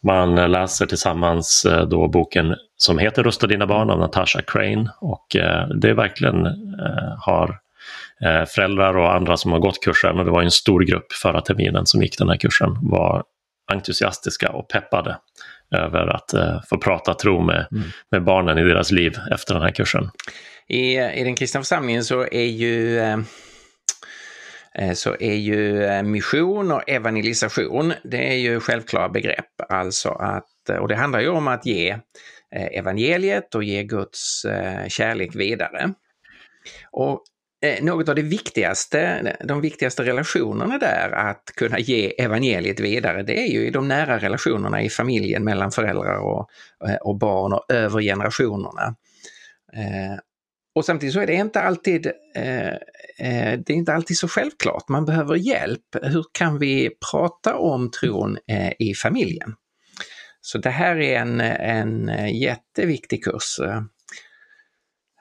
Man 0.03 0.35
läser 0.35 0.87
tillsammans 0.87 1.65
eh, 1.65 1.89
då 1.89 2.09
boken 2.09 2.57
som 2.77 2.99
heter 2.99 3.23
Rusta 3.23 3.47
dina 3.47 3.67
barn 3.67 3.91
av 3.91 3.99
Natasha 3.99 4.43
Crane 4.47 4.91
och 5.01 5.37
eh, 5.37 5.69
det 5.69 5.95
verkligen 5.95 6.47
eh, 6.47 7.15
har 7.19 7.59
föräldrar 8.55 8.97
och 8.97 9.15
andra 9.15 9.37
som 9.37 9.53
har 9.53 9.59
gått 9.59 9.85
kursen 9.85 10.19
och 10.19 10.25
det 10.25 10.31
var 10.31 10.43
en 10.43 10.51
stor 10.51 10.81
grupp 10.81 11.13
förra 11.13 11.41
terminen 11.41 11.87
som 11.87 12.03
gick 12.03 12.19
den 12.19 12.29
här 12.29 12.37
kursen 12.37 12.77
var 12.83 13.25
entusiastiska 13.73 14.51
och 14.51 14.69
peppade 14.69 15.17
över 15.77 16.07
att 16.07 16.31
få 16.69 16.79
prata 16.79 17.15
tro 17.15 17.41
med, 17.41 17.67
mm. 17.73 17.85
med 18.11 18.25
barnen 18.25 18.59
i 18.59 18.65
deras 18.65 18.91
liv 18.91 19.19
efter 19.33 19.55
den 19.55 19.63
här 19.63 19.71
kursen. 19.71 20.11
I, 20.69 20.99
i 20.99 21.25
den 21.25 21.35
kristna 21.35 21.61
församlingen 21.61 22.05
så 22.05 22.23
är 22.23 22.47
ju 22.47 22.99
Eh, 22.99 23.19
Eh, 24.75 24.93
så 24.93 25.17
är 25.21 25.35
ju 25.35 25.85
eh, 25.85 26.03
mission 26.03 26.73
och 26.73 26.91
evangelisation, 26.91 27.93
det 28.05 28.33
är 28.33 28.37
ju 28.37 28.61
självklara 28.61 29.09
begrepp. 29.09 29.61
Alltså 29.69 30.09
att, 30.09 30.69
eh, 30.71 30.77
och 30.77 30.89
det 30.89 30.97
handlar 30.97 31.21
ju 31.21 31.29
om 31.29 31.49
att 31.49 31.67
ge 31.67 31.99
evangeliet 32.51 33.55
och 33.55 33.65
ge 33.65 33.85
Guds 33.85 34.47
kärlek 34.89 35.37
vidare. 35.37 35.93
Och 36.91 37.23
något 37.81 38.09
av 38.09 38.15
det 38.15 38.23
viktigaste, 38.23 39.37
de 39.45 39.61
viktigaste 39.61 40.03
relationerna 40.03 40.79
där 40.79 41.11
att 41.11 41.45
kunna 41.57 41.79
ge 41.79 42.09
evangeliet 42.19 42.81
vidare, 42.81 43.23
det 43.23 43.41
är 43.41 43.47
ju 43.47 43.67
i 43.67 43.71
de 43.71 43.89
nära 43.89 44.19
relationerna 44.19 44.83
i 44.83 44.91
familjen 44.91 45.45
mellan 45.45 45.71
föräldrar 45.71 46.19
och, 46.19 46.49
och 47.01 47.19
barn 47.19 47.53
och 47.53 47.65
över 47.69 48.01
generationerna. 48.01 48.95
Och 50.79 50.85
samtidigt 50.85 51.15
så 51.15 51.21
är 51.21 51.27
det 51.27 51.35
inte 51.35 51.61
alltid, 51.61 52.07
eh, 52.35 52.75
Eh, 53.19 53.59
det 53.67 53.73
är 53.73 53.77
inte 53.77 53.95
alltid 53.95 54.19
så 54.19 54.29
självklart. 54.29 54.89
Man 54.89 55.05
behöver 55.05 55.37
hjälp. 55.37 55.83
Hur 56.03 56.25
kan 56.33 56.59
vi 56.59 56.91
prata 57.11 57.57
om 57.57 57.91
tron 57.91 58.39
eh, 58.51 58.73
i 58.79 58.95
familjen? 58.95 59.55
Så 60.41 60.59
det 60.59 60.71
här 60.71 60.97
är 60.97 61.19
en, 61.19 61.41
en 61.41 62.09
eh, 62.09 62.43
jätteviktig 62.43 63.25
kurs. 63.25 63.59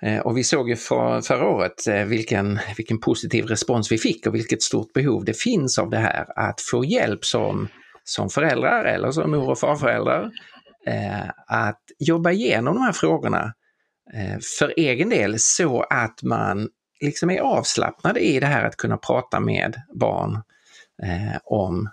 Eh, 0.02 0.20
och 0.20 0.38
vi 0.38 0.44
såg 0.44 0.70
ju 0.70 0.76
för, 0.76 1.22
förra 1.22 1.48
året 1.48 1.88
vilken, 2.08 2.60
vilken 2.78 3.00
positiv 3.00 3.46
respons 3.46 3.92
vi 3.92 3.98
fick 3.98 4.28
och 4.28 4.36
vilket 4.36 4.62
stort 4.62 4.94
behov 4.94 5.26
det 5.26 5.38
finns 5.38 5.80
av 5.80 5.90
det 5.90 5.98
här, 5.98 6.40
att 6.40 6.62
få 6.62 6.86
hjälp 6.86 7.26
som, 7.26 7.68
som 8.04 8.30
föräldrar 8.30 8.86
eller 8.86 9.12
som 9.12 9.32
mor 9.32 9.50
och 9.50 9.60
farföräldrar 9.60 10.32
eh, 10.88 11.30
att 11.48 11.82
jobba 12.00 12.32
igenom 12.32 12.76
de 12.76 12.82
här 12.82 12.94
frågorna 12.94 13.54
Eh, 14.14 14.38
för 14.60 14.74
egen 14.78 15.10
del 15.10 15.40
så 15.40 15.82
att 15.82 16.24
man 16.24 16.70
liksom 17.02 17.30
är 17.30 17.40
avslappnade 17.40 18.20
i 18.20 18.40
det 18.40 18.46
här 18.46 18.64
att 18.64 18.78
kunna 18.78 18.98
prata 18.98 19.40
med 19.40 19.82
barn 19.94 20.42
eh, 21.04 21.38
om 21.44 21.90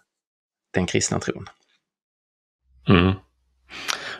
den 0.75 0.87
kristna 0.87 1.21
tron. 1.21 1.47
Mm. 2.89 3.13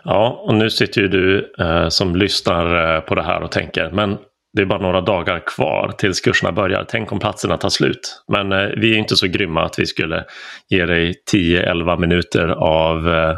Ja, 0.05 0.45
och 0.47 0.55
nu 0.55 0.71
sitter 0.71 1.01
ju 1.01 1.09
du 1.09 1.55
eh, 1.59 1.89
som 1.89 2.17
lyssnar 2.17 2.95
eh, 2.97 3.01
på 3.01 3.15
det 3.15 3.23
här 3.23 3.41
och 3.41 3.53
tänker, 3.53 3.91
men 3.91 4.19
det 4.55 4.63
är 4.63 4.67
bara 4.67 4.83
några 4.83 5.01
dagar 5.01 5.43
kvar 5.47 5.93
tills 5.99 6.21
kurserna 6.21 6.53
börjar. 6.53 6.85
Tänk 6.89 7.13
om 7.13 7.19
platserna 7.19 7.57
tar 7.57 7.69
slut. 7.69 8.23
Men 8.29 8.53
eh, 8.53 8.69
vi 8.77 8.95
är 8.95 8.99
inte 8.99 9.17
så 9.17 9.27
grymma 9.27 9.65
att 9.65 9.79
vi 9.79 9.87
skulle 9.87 10.25
ge 10.69 10.87
dig 10.87 11.15
10-11 11.33 11.99
minuter 11.99 12.49
av 12.49 13.09
eh, 13.09 13.37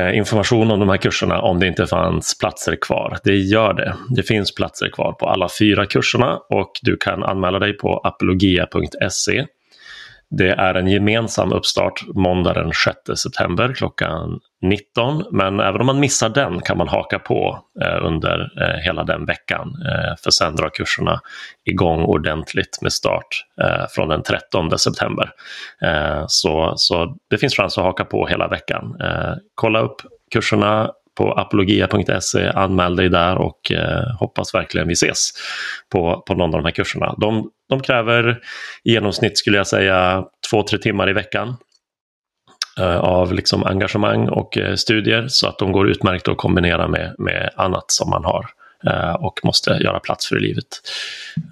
eh, 0.00 0.16
information 0.16 0.70
om 0.70 0.80
de 0.80 0.88
här 0.88 0.96
kurserna 0.96 1.40
om 1.40 1.60
det 1.60 1.66
inte 1.66 1.86
fanns 1.86 2.38
platser 2.38 2.76
kvar. 2.82 3.18
Det 3.24 3.36
gör 3.36 3.74
det. 3.74 3.94
Det 4.16 4.22
finns 4.22 4.54
platser 4.54 4.88
kvar 4.88 5.12
på 5.12 5.28
alla 5.28 5.48
fyra 5.58 5.86
kurserna 5.86 6.38
och 6.50 6.72
du 6.82 6.96
kan 6.96 7.22
anmäla 7.22 7.58
dig 7.58 7.72
på 7.72 7.98
apologia.se. 7.98 9.44
Det 10.36 10.50
är 10.50 10.74
en 10.74 10.86
gemensam 10.86 11.52
uppstart 11.52 12.02
måndag 12.14 12.52
den 12.52 12.72
6 12.84 13.20
september 13.22 13.74
klockan 13.74 14.40
19. 14.62 15.24
Men 15.32 15.60
även 15.60 15.80
om 15.80 15.86
man 15.86 16.00
missar 16.00 16.28
den 16.28 16.60
kan 16.60 16.78
man 16.78 16.88
haka 16.88 17.18
på 17.18 17.64
eh, 17.84 18.06
under 18.06 18.52
eh, 18.62 18.78
hela 18.84 19.04
den 19.04 19.26
veckan. 19.26 19.68
Eh, 19.86 20.16
för 20.24 20.30
sen 20.30 20.56
drar 20.56 20.68
kurserna 20.68 21.20
igång 21.64 22.02
ordentligt 22.02 22.78
med 22.82 22.92
start 22.92 23.44
eh, 23.62 23.84
från 23.90 24.08
den 24.08 24.22
13 24.22 24.78
september. 24.78 25.30
Eh, 25.82 26.24
så, 26.26 26.72
så 26.76 27.16
det 27.30 27.38
finns 27.38 27.54
chans 27.54 27.78
att 27.78 27.84
haka 27.84 28.04
på 28.04 28.26
hela 28.26 28.48
veckan. 28.48 28.96
Eh, 29.00 29.34
kolla 29.54 29.80
upp 29.80 29.96
kurserna 30.32 30.90
på 31.16 31.32
apologia.se, 31.32 32.48
anmäl 32.48 32.96
dig 32.96 33.08
där 33.08 33.36
och 33.38 33.72
eh, 33.72 34.16
hoppas 34.18 34.54
verkligen 34.54 34.88
vi 34.88 34.92
ses 34.92 35.30
på, 35.92 36.22
på 36.26 36.34
någon 36.34 36.54
av 36.54 36.62
de 36.62 36.64
här 36.64 36.72
kurserna. 36.72 37.14
De, 37.18 37.50
de 37.72 37.82
kräver 37.82 38.40
i 38.84 38.92
genomsnitt 38.92 39.38
skulle 39.38 39.56
jag 39.56 39.66
säga 39.66 40.24
två, 40.50 40.62
tre 40.62 40.78
timmar 40.78 41.10
i 41.10 41.12
veckan 41.12 41.56
eh, 42.78 42.96
av 42.96 43.32
liksom 43.32 43.64
engagemang 43.64 44.28
och 44.28 44.58
eh, 44.58 44.74
studier 44.74 45.26
så 45.28 45.48
att 45.48 45.58
de 45.58 45.72
går 45.72 45.90
utmärkt 45.90 46.28
att 46.28 46.36
kombinera 46.36 46.88
med, 46.88 47.14
med 47.18 47.50
annat 47.56 47.84
som 47.86 48.10
man 48.10 48.24
har 48.24 48.46
eh, 48.86 49.14
och 49.14 49.40
måste 49.42 49.70
göra 49.70 50.00
plats 50.00 50.28
för 50.28 50.36
i 50.36 50.40
livet. 50.40 50.66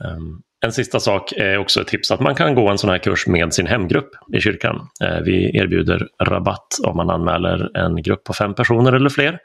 Ehm, 0.05 0.41
en 0.65 0.73
sista 0.73 1.00
sak 1.00 1.33
är 1.33 1.59
också 1.59 1.81
ett 1.81 1.87
tips 1.87 2.11
att 2.11 2.21
man 2.21 2.35
kan 2.35 2.55
gå 2.55 2.69
en 2.69 2.79
sån 2.79 2.91
här 2.91 2.99
kurs 2.99 3.27
med 3.27 3.55
sin 3.55 3.67
hemgrupp 3.67 4.11
i 4.33 4.41
kyrkan. 4.41 4.89
Vi 5.25 5.59
erbjuder 5.59 6.09
rabatt 6.23 6.79
om 6.85 6.97
man 6.97 7.11
anmäler 7.11 7.77
en 7.77 8.03
grupp 8.03 8.25
på 8.25 8.33
fem 8.33 8.55
personer 8.55 8.93
eller 8.93 9.11
fler. 9.11 9.39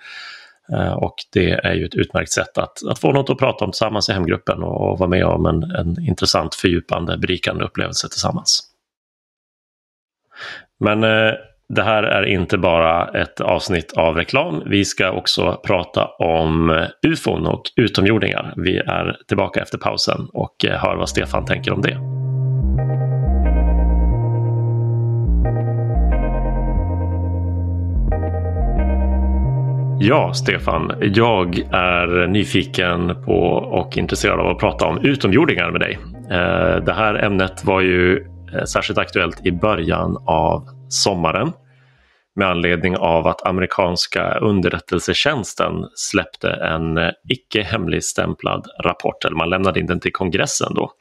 Eh, 0.73 0.93
och 0.93 1.15
det 1.33 1.51
är 1.51 1.73
ju 1.73 1.85
ett 1.85 1.95
utmärkt 1.95 2.31
sätt 2.31 2.57
att, 2.57 2.85
att 2.89 2.99
få 2.99 3.11
något 3.11 3.29
att 3.29 3.37
prata 3.37 3.65
om 3.65 3.71
tillsammans 3.71 4.09
i 4.09 4.13
hemgruppen 4.13 4.63
och, 4.63 4.91
och 4.91 4.99
vara 4.99 5.09
med 5.09 5.25
om 5.25 5.45
en, 5.45 5.63
en 5.63 6.01
intressant, 6.01 6.55
fördjupande, 6.55 7.17
berikande 7.17 7.63
upplevelse 7.63 8.09
tillsammans. 8.09 8.63
Men 10.79 11.03
eh, 11.03 11.33
det 11.69 11.83
här 11.83 12.03
är 12.03 12.25
inte 12.25 12.57
bara 12.57 13.07
ett 13.07 13.41
avsnitt 13.41 13.93
av 13.93 14.15
reklam. 14.15 14.63
Vi 14.65 14.85
ska 14.85 15.11
också 15.11 15.61
prata 15.63 16.05
om 16.05 16.69
eh, 16.69 17.11
ufon 17.11 17.47
och 17.47 17.63
utomjordingar. 17.75 18.53
Vi 18.57 18.77
är 18.77 19.17
tillbaka 19.27 19.61
efter 19.61 19.77
pausen 19.77 20.27
och 20.33 20.55
hör 20.69 20.95
vad 20.95 21.09
Stefan 21.09 21.45
tänker 21.45 21.73
om 21.73 21.81
det. 21.81 22.14
Ja, 29.99 30.33
Stefan. 30.33 30.91
Jag 31.01 31.57
är 31.71 32.27
nyfiken 32.27 33.23
på 33.25 33.39
och 33.51 33.97
intresserad 33.97 34.39
av 34.39 34.47
att 34.47 34.59
prata 34.59 34.85
om 34.85 35.05
utomjordingar 35.05 35.71
med 35.71 35.81
dig. 35.81 35.97
Eh, 36.31 36.83
det 36.83 36.93
här 36.93 37.15
ämnet 37.15 37.65
var 37.65 37.81
ju 37.81 38.17
eh, 38.53 38.63
särskilt 38.63 38.99
aktuellt 38.99 39.45
i 39.45 39.51
början 39.51 40.17
av 40.27 40.67
sommaren 40.89 41.51
med 42.35 42.47
anledning 42.47 42.97
av 42.97 43.27
att 43.27 43.47
amerikanska 43.47 44.37
underrättelsetjänsten 44.37 45.73
släppte 45.95 46.49
en 46.49 46.97
eh, 46.97 47.09
icke 47.29 47.63
hemligstämplad 47.63 48.67
rapport, 48.83 49.25
eller 49.25 49.35
man 49.35 49.49
lämnade 49.49 49.79
in 49.79 49.85
den 49.85 49.99
till 49.99 50.13
kongressen 50.13 50.73
då, 50.73 50.91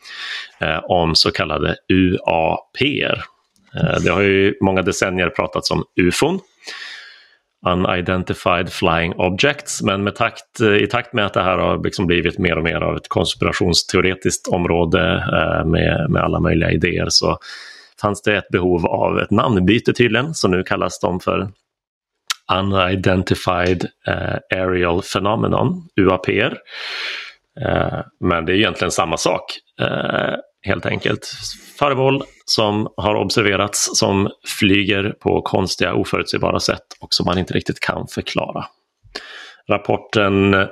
om 0.83 1.15
så 1.15 1.31
kallade 1.31 1.77
UAP. 1.89 2.79
Det 4.05 4.11
har 4.11 4.23
ju 4.23 4.55
många 4.61 4.83
decennier 4.83 5.29
pratats 5.29 5.71
om 5.71 5.85
ufon, 6.01 6.41
Unidentified 7.67 8.73
Flying 8.73 9.15
Objects, 9.15 9.83
men 9.83 10.05
med 10.05 10.15
takt, 10.15 10.61
i 10.81 10.87
takt 10.87 11.13
med 11.13 11.27
att 11.27 11.35
det 11.35 11.43
här 11.43 11.59
har 11.59 11.85
liksom 11.85 12.07
blivit 12.07 12.39
mer 12.39 12.59
och 12.59 12.65
mer 12.65 12.81
av 12.81 12.97
ett 12.97 13.09
konspirationsteoretiskt 13.09 14.49
område 14.49 15.25
eh, 15.33 15.67
med, 15.67 16.11
med 16.11 16.23
alla 16.23 16.41
möjliga 16.41 16.71
idéer 16.71 17.07
så 17.09 17.39
fanns 18.01 18.23
det 18.23 18.37
ett 18.37 18.49
behov 18.49 18.87
av 18.87 19.19
ett 19.19 19.31
namnbyte 19.31 19.93
tydligen, 19.93 20.35
så 20.35 20.49
nu 20.49 20.63
kallas 20.63 21.01
de 21.01 21.21
för 21.21 21.49
Unidentified 22.53 23.85
eh, 24.07 24.59
Aerial 24.59 25.03
Phenomenon, 25.03 25.89
UAPR. 26.01 26.57
Eh, 27.61 28.01
men 28.21 28.45
det 28.45 28.53
är 28.53 28.57
egentligen 28.57 28.91
samma 28.91 29.17
sak, 29.17 29.45
eh, 29.81 30.35
helt 30.65 30.87
enkelt. 30.87 31.27
Föremål 31.79 32.23
som 32.45 32.89
har 32.97 33.15
observerats 33.15 33.99
som 33.99 34.29
flyger 34.59 35.15
på 35.21 35.43
konstiga 35.43 35.95
oförutsägbara 35.95 36.61
sätt 36.61 36.87
och 37.01 37.15
som 37.15 37.27
man 37.27 37.39
inte 37.39 37.55
riktigt 37.55 37.81
kan 37.81 38.07
förklara. 38.07 38.65
Rapporten 39.69 40.55
eh, 40.55 40.67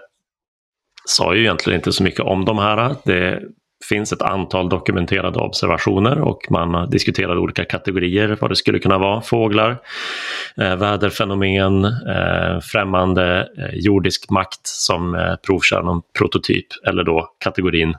sa 1.04 1.34
ju 1.34 1.40
egentligen 1.40 1.78
inte 1.78 1.92
så 1.92 2.02
mycket 2.02 2.20
om 2.20 2.44
de 2.44 2.58
här. 2.58 2.96
Det 3.04 3.40
finns 3.88 4.12
ett 4.12 4.22
antal 4.22 4.68
dokumenterade 4.68 5.38
observationer 5.38 6.20
och 6.20 6.46
man 6.50 6.90
diskuterar 6.90 7.38
olika 7.38 7.64
kategorier 7.64 8.38
vad 8.40 8.50
det 8.50 8.56
skulle 8.56 8.78
kunna 8.78 8.98
vara. 8.98 9.20
Fåglar, 9.20 9.78
eh, 10.56 10.76
väderfenomen, 10.76 11.84
eh, 11.84 12.60
främmande 12.62 13.48
eh, 13.58 13.74
jordisk 13.74 14.30
makt 14.30 14.66
som 14.66 15.14
eh, 15.14 15.36
provkör 15.46 15.82
någon 15.82 16.02
prototyp 16.18 16.66
eller 16.86 17.04
då 17.04 17.28
kategorin 17.38 17.94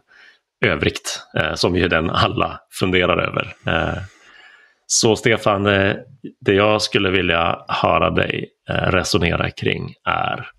övrigt 0.65 1.19
eh, 1.37 1.53
som 1.53 1.75
ju 1.75 1.87
den 1.87 2.09
alla 2.09 2.59
funderar 2.79 3.17
över. 3.17 3.55
Eh, 3.67 3.97
så 4.85 5.15
Stefan, 5.15 5.65
eh, 5.65 5.95
det 6.41 6.53
jag 6.53 6.81
skulle 6.81 7.09
vilja 7.09 7.65
höra 7.67 8.09
dig 8.09 8.49
eh, 8.69 8.91
resonera 8.91 9.49
kring 9.49 9.93
är 10.09 10.49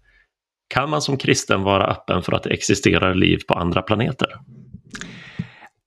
kan 0.68 0.90
man 0.90 1.02
som 1.02 1.16
kristen 1.16 1.62
vara 1.62 1.86
öppen 1.86 2.22
för 2.22 2.32
att 2.32 2.42
det 2.42 2.50
existerar 2.50 3.14
liv 3.14 3.38
på 3.48 3.54
andra 3.54 3.82
planeter? 3.82 4.28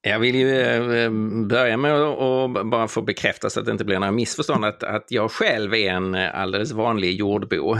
Jag 0.01 0.19
vill 0.19 0.35
ju 0.35 0.61
eh, 0.61 1.11
börja 1.49 1.77
med 1.77 1.93
att 1.93 2.65
bara 2.71 2.87
få 2.87 3.01
bekräfta 3.01 3.49
så 3.49 3.59
att 3.59 3.65
det 3.65 3.71
inte 3.71 3.85
blir 3.85 3.99
några 3.99 4.11
missförstånd 4.11 4.65
att, 4.65 4.83
att 4.83 5.05
jag 5.09 5.31
själv 5.31 5.73
är 5.73 5.89
en 5.89 6.15
eh, 6.15 6.39
alldeles 6.39 6.71
vanlig 6.71 7.15
jordbo. 7.15 7.77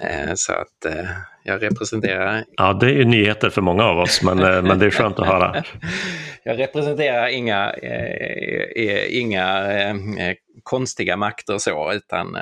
Eh, 0.00 0.32
så 0.34 0.52
att 0.52 0.84
eh, 0.84 1.08
jag 1.42 1.62
representerar... 1.62 2.44
Ja, 2.56 2.72
det 2.72 2.86
är 2.86 2.94
ju 2.94 3.04
nyheter 3.04 3.50
för 3.50 3.62
många 3.62 3.84
av 3.84 3.98
oss, 3.98 4.22
men, 4.22 4.36
men 4.66 4.78
det 4.78 4.86
är 4.86 4.90
skönt 4.90 5.18
att 5.18 5.26
höra. 5.26 5.64
Jag 6.44 6.58
representerar 6.58 7.28
inga, 7.28 7.74
inga 9.08 9.68
konstiga 10.62 11.16
makter 11.16 11.58
så, 11.58 11.92
utan 11.92 12.38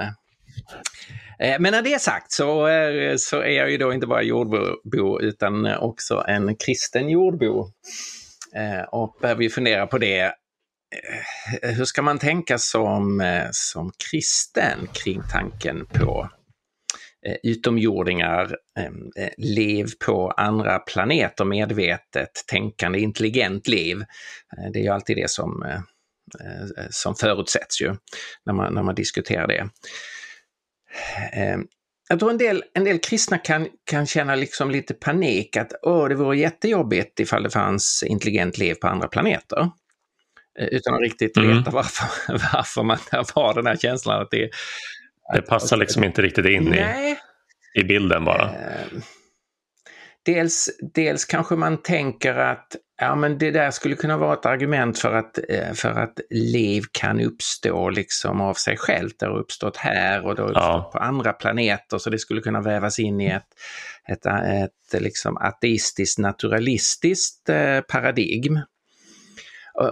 men 1.38 1.62
när 1.62 1.82
det 1.82 1.94
är 1.94 1.98
sagt 1.98 2.32
så, 2.32 2.68
så 3.18 3.40
är 3.40 3.50
jag 3.50 3.70
ju 3.70 3.76
då 3.78 3.92
inte 3.92 4.06
bara 4.06 4.22
jordbo 4.22 5.20
utan 5.20 5.66
också 5.66 6.24
en 6.28 6.56
kristen 6.56 7.08
jordbo. 7.08 7.70
Eh, 8.54 8.82
och 8.82 9.16
behöver 9.20 9.42
ju 9.42 9.50
fundera 9.50 9.86
på 9.86 9.98
det. 9.98 10.20
Eh, 11.62 11.70
hur 11.70 11.84
ska 11.84 12.02
man 12.02 12.18
tänka 12.18 12.58
som, 12.58 13.20
eh, 13.20 13.48
som 13.50 13.92
kristen 14.10 14.88
kring 14.92 15.22
tanken 15.32 15.86
på 15.86 16.28
utomjordingar, 17.42 18.56
liv 19.36 19.86
på 20.06 20.30
andra 20.30 20.78
planeter 20.78 21.44
medvetet, 21.44 22.30
tänkande, 22.50 22.98
intelligent 22.98 23.68
liv. 23.68 24.04
Det 24.72 24.78
är 24.78 24.82
ju 24.82 24.88
alltid 24.88 25.16
det 25.16 25.30
som, 25.30 25.82
som 26.90 27.14
förutsätts 27.14 27.82
ju 27.82 27.96
när 28.46 28.52
man, 28.52 28.74
när 28.74 28.82
man 28.82 28.94
diskuterar 28.94 29.46
det 29.46 29.68
jag 32.08 32.18
tror 32.18 32.30
en 32.30 32.38
del, 32.38 32.64
en 32.74 32.84
del 32.84 32.98
kristna 32.98 33.38
kan, 33.38 33.68
kan 33.84 34.06
känna 34.06 34.34
liksom 34.34 34.70
lite 34.70 34.94
panik 34.94 35.56
att 35.56 35.72
Åh, 35.82 36.08
det 36.08 36.14
vore 36.14 36.38
jättejobbigt 36.38 37.20
ifall 37.20 37.42
det 37.42 37.50
fanns 37.50 38.04
intelligent 38.06 38.58
liv 38.58 38.74
på 38.74 38.86
andra 38.86 39.08
planeter. 39.08 39.70
Eh, 40.58 40.66
utan 40.66 40.94
att 40.94 41.00
riktigt 41.00 41.36
mm. 41.36 41.58
veta 41.58 41.70
varför, 41.70 42.08
varför 42.52 42.82
man 42.82 42.98
har 43.34 43.54
den 43.54 43.66
här 43.66 43.76
känslan 43.76 44.22
att 44.22 44.30
det... 44.30 44.50
Det 45.32 45.42
passar 45.42 45.76
liksom 45.76 46.04
inte 46.04 46.22
riktigt 46.22 46.46
in 46.46 46.74
i, 46.74 47.16
i 47.74 47.84
bilden 47.84 48.24
bara. 48.24 48.44
Eh, 48.44 49.02
dels, 50.24 50.70
dels 50.94 51.24
kanske 51.24 51.56
man 51.56 51.82
tänker 51.82 52.34
att 52.34 52.76
ja, 53.00 53.14
men 53.14 53.38
det 53.38 53.50
där 53.50 53.70
skulle 53.70 53.94
kunna 53.94 54.16
vara 54.16 54.32
ett 54.32 54.46
argument 54.46 54.98
för 54.98 55.14
att, 55.14 55.38
eh, 55.48 55.72
för 55.72 55.90
att 55.90 56.20
liv 56.30 56.82
kan 56.92 57.20
uppstå 57.20 57.90
liksom 57.90 58.40
av 58.40 58.54
sig 58.54 58.76
självt. 58.76 59.18
Det 59.18 59.26
har 59.26 59.38
uppstått 59.38 59.76
här 59.76 60.26
och 60.26 60.34
det 60.34 60.42
har 60.42 60.48
uppstått 60.48 60.64
ja. 60.64 60.90
på 60.92 60.98
andra 60.98 61.32
planeter 61.32 61.98
så 61.98 62.10
det 62.10 62.18
skulle 62.18 62.40
kunna 62.40 62.60
vävas 62.60 62.98
in 62.98 63.20
i 63.20 63.26
ett, 63.26 63.48
ett, 64.08 64.26
ett 64.26 65.02
liksom 65.02 65.36
ateistiskt 65.36 66.18
naturalistiskt 66.18 67.48
eh, 67.48 67.80
paradigm. 67.80 68.60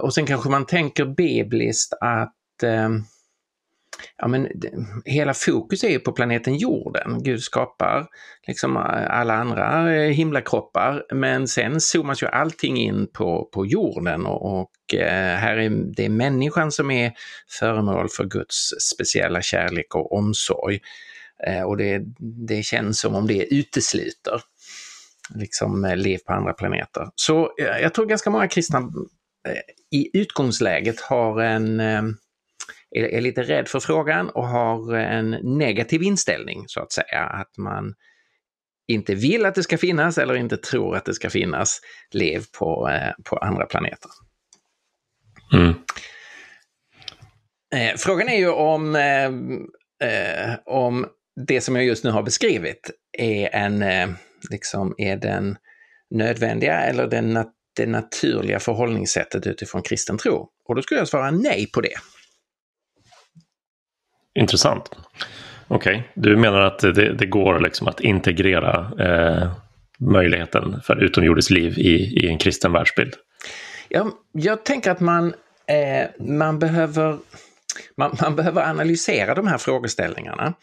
Och 0.01 0.13
sen 0.13 0.25
kanske 0.25 0.49
man 0.49 0.65
tänker 0.65 1.05
bibliskt 1.05 1.93
att 2.01 2.63
eh, 2.63 2.89
ja, 4.17 4.27
men 4.27 4.47
hela 5.05 5.33
fokus 5.33 5.83
är 5.83 5.89
ju 5.89 5.99
på 5.99 6.11
planeten 6.11 6.57
jorden. 6.57 7.23
Gud 7.23 7.41
skapar 7.41 8.07
liksom 8.47 8.77
eh, 8.77 9.19
alla 9.19 9.33
andra 9.33 9.95
eh, 9.95 10.09
himlakroppar 10.09 11.03
men 11.13 11.47
sen 11.47 11.81
zoomas 11.81 12.23
ju 12.23 12.27
allting 12.27 12.77
in 12.77 13.07
på, 13.13 13.49
på 13.53 13.65
jorden 13.65 14.25
och, 14.25 14.59
och 14.59 14.93
eh, 14.93 15.37
här 15.37 15.57
är 15.57 15.69
det 15.69 16.05
är 16.05 16.09
människan 16.09 16.71
som 16.71 16.91
är 16.91 17.13
föremål 17.59 18.09
för 18.09 18.25
Guds 18.25 18.69
speciella 18.93 19.41
kärlek 19.41 19.95
och 19.95 20.13
omsorg. 20.13 20.79
Och 21.65 21.77
det, 21.77 22.01
det 22.47 22.63
känns 22.63 22.99
som 22.99 23.15
om 23.15 23.27
det 23.27 23.53
utesluter 23.53 24.41
liksom 25.35 25.93
liv 25.95 26.17
på 26.25 26.33
andra 26.33 26.53
planeter. 26.53 27.07
Så 27.15 27.51
jag 27.57 27.93
tror 27.93 28.05
ganska 28.05 28.29
många 28.29 28.47
kristna 28.47 28.91
i 29.91 30.17
utgångsläget 30.17 31.01
har 31.01 31.41
en 31.41 31.81
är, 32.95 33.21
lite 33.21 33.43
rädd 33.43 33.67
för 33.67 33.79
frågan 33.79 34.29
och 34.29 34.47
har 34.47 34.95
en 34.95 35.31
negativ 35.31 36.03
inställning 36.03 36.63
så 36.67 36.81
att 36.81 36.91
säga. 36.91 37.21
Att 37.21 37.57
man 37.57 37.93
inte 38.87 39.15
vill 39.15 39.45
att 39.45 39.55
det 39.55 39.63
ska 39.63 39.77
finnas 39.77 40.17
eller 40.17 40.35
inte 40.35 40.57
tror 40.57 40.95
att 40.95 41.05
det 41.05 41.13
ska 41.13 41.29
finnas 41.29 41.81
liv 42.11 42.43
på, 42.59 42.89
eh, 42.89 43.11
på 43.23 43.37
andra 43.37 43.65
planeter. 43.65 44.09
Mm. 45.53 45.73
Eh, 47.75 47.97
frågan 47.97 48.29
är 48.29 48.37
ju 48.37 48.49
om, 48.49 48.95
eh, 48.95 49.25
eh, 50.09 50.55
om 50.65 51.07
det 51.47 51.61
som 51.61 51.75
jag 51.75 51.85
just 51.85 52.03
nu 52.03 52.11
har 52.11 52.23
beskrivit 52.23 52.91
är, 53.17 53.55
en, 53.55 53.83
eh, 53.83 54.09
liksom, 54.51 54.95
är 54.97 55.17
den 55.17 55.57
nödvändiga 56.09 56.79
eller 56.79 57.07
den, 57.07 57.45
det 57.75 57.85
naturliga 57.85 58.59
förhållningssättet 58.59 59.47
utifrån 59.47 59.81
kristen 59.81 60.17
tro. 60.17 60.49
Och 60.65 60.75
då 60.75 60.81
skulle 60.81 60.99
jag 60.99 61.07
svara 61.07 61.31
nej 61.31 61.71
på 61.73 61.81
det. 61.81 61.95
Intressant. 64.35 64.89
Okej, 65.67 65.95
okay. 65.95 66.09
du 66.13 66.37
menar 66.37 66.61
att 66.61 66.79
det, 66.79 67.13
det 67.13 67.25
går 67.25 67.59
liksom 67.59 67.87
att 67.87 67.99
integrera 67.99 68.91
eh, 68.99 69.51
möjligheten 69.99 70.81
för 70.83 71.03
utomjordiskt 71.03 71.51
liv 71.51 71.77
i, 71.77 72.25
i 72.25 72.27
en 72.27 72.37
kristen 72.37 72.71
världsbild? 72.71 73.13
Ja, 73.89 74.11
jag 74.31 74.65
tänker 74.65 74.91
att 74.91 74.99
man, 74.99 75.33
eh, 75.67 76.09
man, 76.19 76.59
behöver, 76.59 77.17
man, 77.97 78.17
man, 78.21 78.35
behöver 78.35 78.69
analysera 78.69 79.35
de 79.35 79.47
här 79.47 79.57
frågeställningarna. 79.57 80.53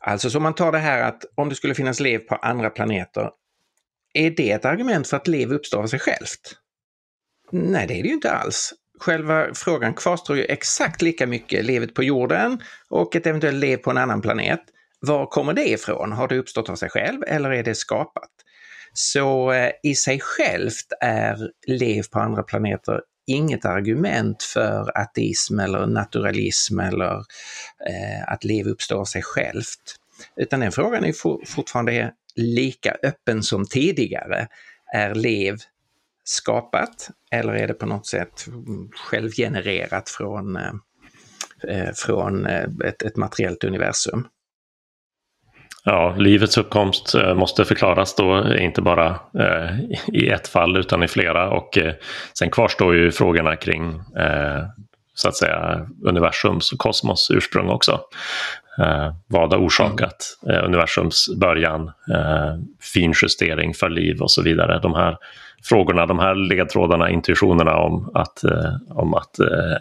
Alltså 0.00 0.30
så 0.30 0.40
man 0.40 0.54
tar 0.54 0.72
det 0.72 0.78
här 0.78 1.02
att 1.02 1.24
om 1.34 1.48
det 1.48 1.54
skulle 1.54 1.74
finnas 1.74 2.00
liv 2.00 2.18
på 2.18 2.34
andra 2.34 2.70
planeter, 2.70 3.30
är 4.14 4.30
det 4.30 4.50
ett 4.50 4.64
argument 4.64 5.08
för 5.08 5.16
att 5.16 5.28
liv 5.28 5.52
uppstår 5.52 5.82
av 5.82 5.86
sig 5.86 5.98
självt? 5.98 6.56
Nej, 7.52 7.86
det 7.86 7.94
är 7.94 8.02
det 8.02 8.08
ju 8.08 8.14
inte 8.14 8.32
alls 8.32 8.74
själva 9.00 9.54
frågan 9.54 9.94
kvarstår 9.94 10.36
ju 10.36 10.44
exakt 10.44 11.02
lika 11.02 11.26
mycket, 11.26 11.64
livet 11.64 11.94
på 11.94 12.02
jorden 12.02 12.60
och 12.88 13.16
ett 13.16 13.26
eventuellt 13.26 13.58
liv 13.58 13.76
på 13.76 13.90
en 13.90 13.98
annan 13.98 14.20
planet. 14.20 14.60
Var 15.00 15.26
kommer 15.26 15.52
det 15.52 15.68
ifrån? 15.68 16.12
Har 16.12 16.28
det 16.28 16.38
uppstått 16.38 16.68
av 16.68 16.76
sig 16.76 16.90
själv 16.90 17.22
eller 17.26 17.50
är 17.50 17.62
det 17.62 17.74
skapat? 17.74 18.30
Så 18.92 19.52
eh, 19.52 19.70
i 19.82 19.94
sig 19.94 20.20
självt 20.20 20.86
är 21.00 21.50
liv 21.66 22.02
på 22.12 22.20
andra 22.20 22.42
planeter 22.42 23.00
inget 23.26 23.64
argument 23.64 24.42
för 24.42 24.98
ateism 24.98 25.58
eller 25.58 25.86
naturalism 25.86 26.80
eller 26.80 27.16
eh, 27.88 28.32
att 28.32 28.44
liv 28.44 28.66
uppstår 28.66 29.00
av 29.00 29.04
sig 29.04 29.22
självt. 29.22 29.96
Utan 30.36 30.60
den 30.60 30.72
frågan 30.72 31.04
är 31.04 31.12
for, 31.12 31.40
fortfarande 31.46 32.12
lika 32.36 32.96
öppen 33.02 33.42
som 33.42 33.66
tidigare. 33.66 34.48
Är 34.94 35.14
liv 35.14 35.56
skapat 36.30 37.10
eller 37.30 37.52
är 37.52 37.66
det 37.66 37.74
på 37.74 37.86
något 37.86 38.06
sätt 38.06 38.46
självgenererat 38.92 40.08
från, 40.08 40.56
eh, 40.56 40.72
eh 41.68 41.90
från 41.94 42.46
eh, 42.46 42.64
ett, 42.84 43.02
ett 43.02 43.16
materiellt 43.16 43.64
universum? 43.64 44.26
Ja, 45.84 46.14
livets 46.18 46.58
uppkomst 46.58 47.14
eh, 47.14 47.34
måste 47.34 47.64
förklaras 47.64 48.14
då, 48.14 48.54
inte 48.58 48.82
bara 48.82 49.20
eh, 49.38 49.80
i 50.12 50.28
ett 50.28 50.48
fall 50.48 50.76
utan 50.76 51.02
i 51.02 51.08
flera 51.08 51.50
och 51.50 51.78
eh, 51.78 51.94
sen 52.38 52.50
kvarstår 52.50 52.96
ju 52.96 53.10
frågorna 53.10 53.56
kring 53.56 53.94
eh, 54.16 54.64
så 55.14 55.28
att 55.28 55.36
säga 55.36 55.88
universums 56.04 56.72
och 56.72 56.78
kosmos 56.78 57.30
ursprung 57.30 57.68
också. 57.68 58.00
Eh, 58.78 59.14
vad 59.26 59.52
har 59.52 59.60
orsakat 59.60 60.38
eh, 60.50 60.64
universums 60.64 61.28
början, 61.40 61.88
eh, 61.88 62.54
finjustering 62.94 63.74
för 63.74 63.88
liv 63.88 64.22
och 64.22 64.30
så 64.30 64.42
vidare. 64.42 64.80
De 64.82 64.94
här 64.94 65.16
frågorna, 65.62 66.06
de 66.06 66.18
här 66.18 66.34
ledtrådarna, 66.34 67.10
intuitionerna 67.10 67.76
om 67.76 68.10
att, 68.14 68.44
eh, 68.44 68.74
om 68.90 69.14
att 69.14 69.38
eh, 69.38 69.76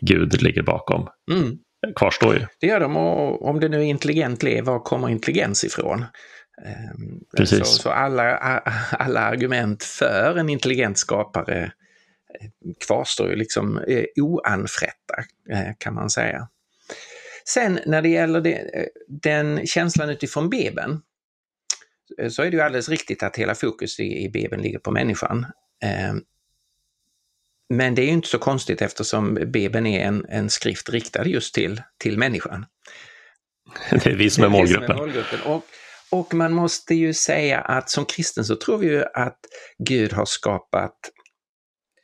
Gud 0.00 0.42
ligger 0.42 0.62
bakom 0.62 1.08
mm. 1.30 1.58
kvarstår 1.96 2.34
ju. 2.34 2.46
Det 2.60 2.66
gör 2.66 2.80
de 2.80 2.96
och 2.96 3.48
om 3.48 3.60
det 3.60 3.68
nu 3.68 3.78
är 3.78 3.84
intelligent 3.84 4.42
liv, 4.42 4.64
var 4.64 4.78
kommer 4.78 5.08
intelligens 5.08 5.64
ifrån? 5.64 6.04
Ehm, 6.66 7.20
Precis. 7.36 7.58
Så, 7.58 7.64
så 7.64 7.90
alla, 7.90 8.38
alla 8.90 9.20
argument 9.20 9.84
för 9.84 10.36
en 10.36 10.48
intelligent 10.48 10.98
skapare 10.98 11.62
eh, 11.62 11.70
kvarstår 12.86 13.30
ju 13.30 13.36
liksom 13.36 13.80
oanfrätta 14.16 15.14
kan 15.78 15.94
man 15.94 16.10
säga. 16.10 16.48
Sen 17.48 17.78
när 17.86 18.02
det 18.02 18.08
gäller 18.08 18.40
det, 18.40 18.88
den 19.08 19.66
känslan 19.66 20.10
utifrån 20.10 20.50
Bibeln 20.50 21.00
så 22.30 22.42
är 22.42 22.50
det 22.50 22.56
ju 22.56 22.62
alldeles 22.62 22.88
riktigt 22.88 23.22
att 23.22 23.36
hela 23.36 23.54
fokus 23.54 24.00
i, 24.00 24.24
i 24.24 24.30
Bibeln 24.30 24.62
ligger 24.62 24.78
på 24.78 24.90
människan. 24.90 25.46
Ehm, 25.84 26.20
men 27.74 27.94
det 27.94 28.02
är 28.02 28.06
ju 28.06 28.12
inte 28.12 28.28
så 28.28 28.38
konstigt 28.38 28.82
eftersom 28.82 29.34
Bibeln 29.34 29.86
är 29.86 30.06
en, 30.06 30.26
en 30.28 30.50
skrift 30.50 30.88
riktad 30.88 31.24
just 31.24 31.54
till, 31.54 31.82
till 31.98 32.18
människan. 32.18 32.66
Det 33.90 34.06
är 34.06 34.14
vi 34.14 34.30
som 34.30 34.44
är 34.44 34.48
målgruppen. 34.48 34.86
Som 34.86 34.96
är 34.96 35.00
målgruppen. 35.00 35.40
Och, 35.40 35.64
och 36.10 36.34
man 36.34 36.52
måste 36.52 36.94
ju 36.94 37.14
säga 37.14 37.60
att 37.60 37.90
som 37.90 38.04
kristen 38.04 38.44
så 38.44 38.56
tror 38.56 38.78
vi 38.78 38.86
ju 38.86 39.04
att 39.14 39.38
Gud 39.78 40.12
har 40.12 40.24
skapat 40.24 40.96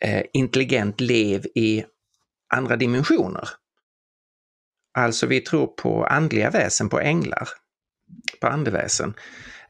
eh, 0.01 0.23
intelligent 0.33 1.01
liv 1.01 1.47
i 1.55 1.85
andra 2.55 2.77
dimensioner. 2.77 3.49
Alltså 4.99 5.27
vi 5.27 5.41
tror 5.41 5.67
på 5.67 6.05
andliga 6.05 6.51
väsen, 6.51 6.89
på 6.89 7.01
änglar, 7.01 7.49
på 8.41 8.47
andeväsen. 8.47 9.15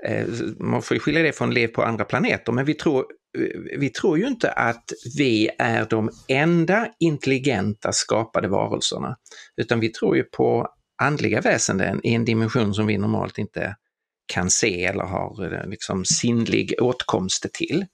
Eh, 0.05 0.27
man 0.59 0.83
får 0.83 0.99
skilja 0.99 1.23
det 1.23 1.33
från 1.33 1.55
liv 1.55 1.69
på 1.69 1.83
andra 1.83 2.05
planeter, 2.05 2.53
men 2.53 2.65
vi 2.65 2.75
tror, 2.75 3.07
eh, 3.39 3.79
vi 3.79 3.89
tror 3.89 4.19
ju 4.19 4.27
inte 4.27 4.53
att 4.53 4.93
vi 5.19 5.51
är 5.59 5.87
de 5.91 6.11
enda 6.29 6.89
intelligenta 6.99 7.93
skapade 7.93 8.49
varelserna, 8.49 9.17
utan 9.57 9.81
vi 9.81 9.89
tror 9.89 10.17
ju 10.17 10.23
på 10.23 10.69
andliga 11.03 11.41
väsenden 11.41 12.01
i 12.07 12.15
en 12.15 12.25
dimension 12.25 12.75
som 12.75 12.87
vi 12.87 12.99
normalt 12.99 13.39
inte 13.39 13.77
kan 14.27 14.51
se 14.51 14.85
eller 14.85 15.05
har 15.05 15.55
eh, 15.55 15.69
liksom 15.71 16.05
sinnlig 16.05 16.75
åtkomst 16.81 17.47
till. 17.53 17.87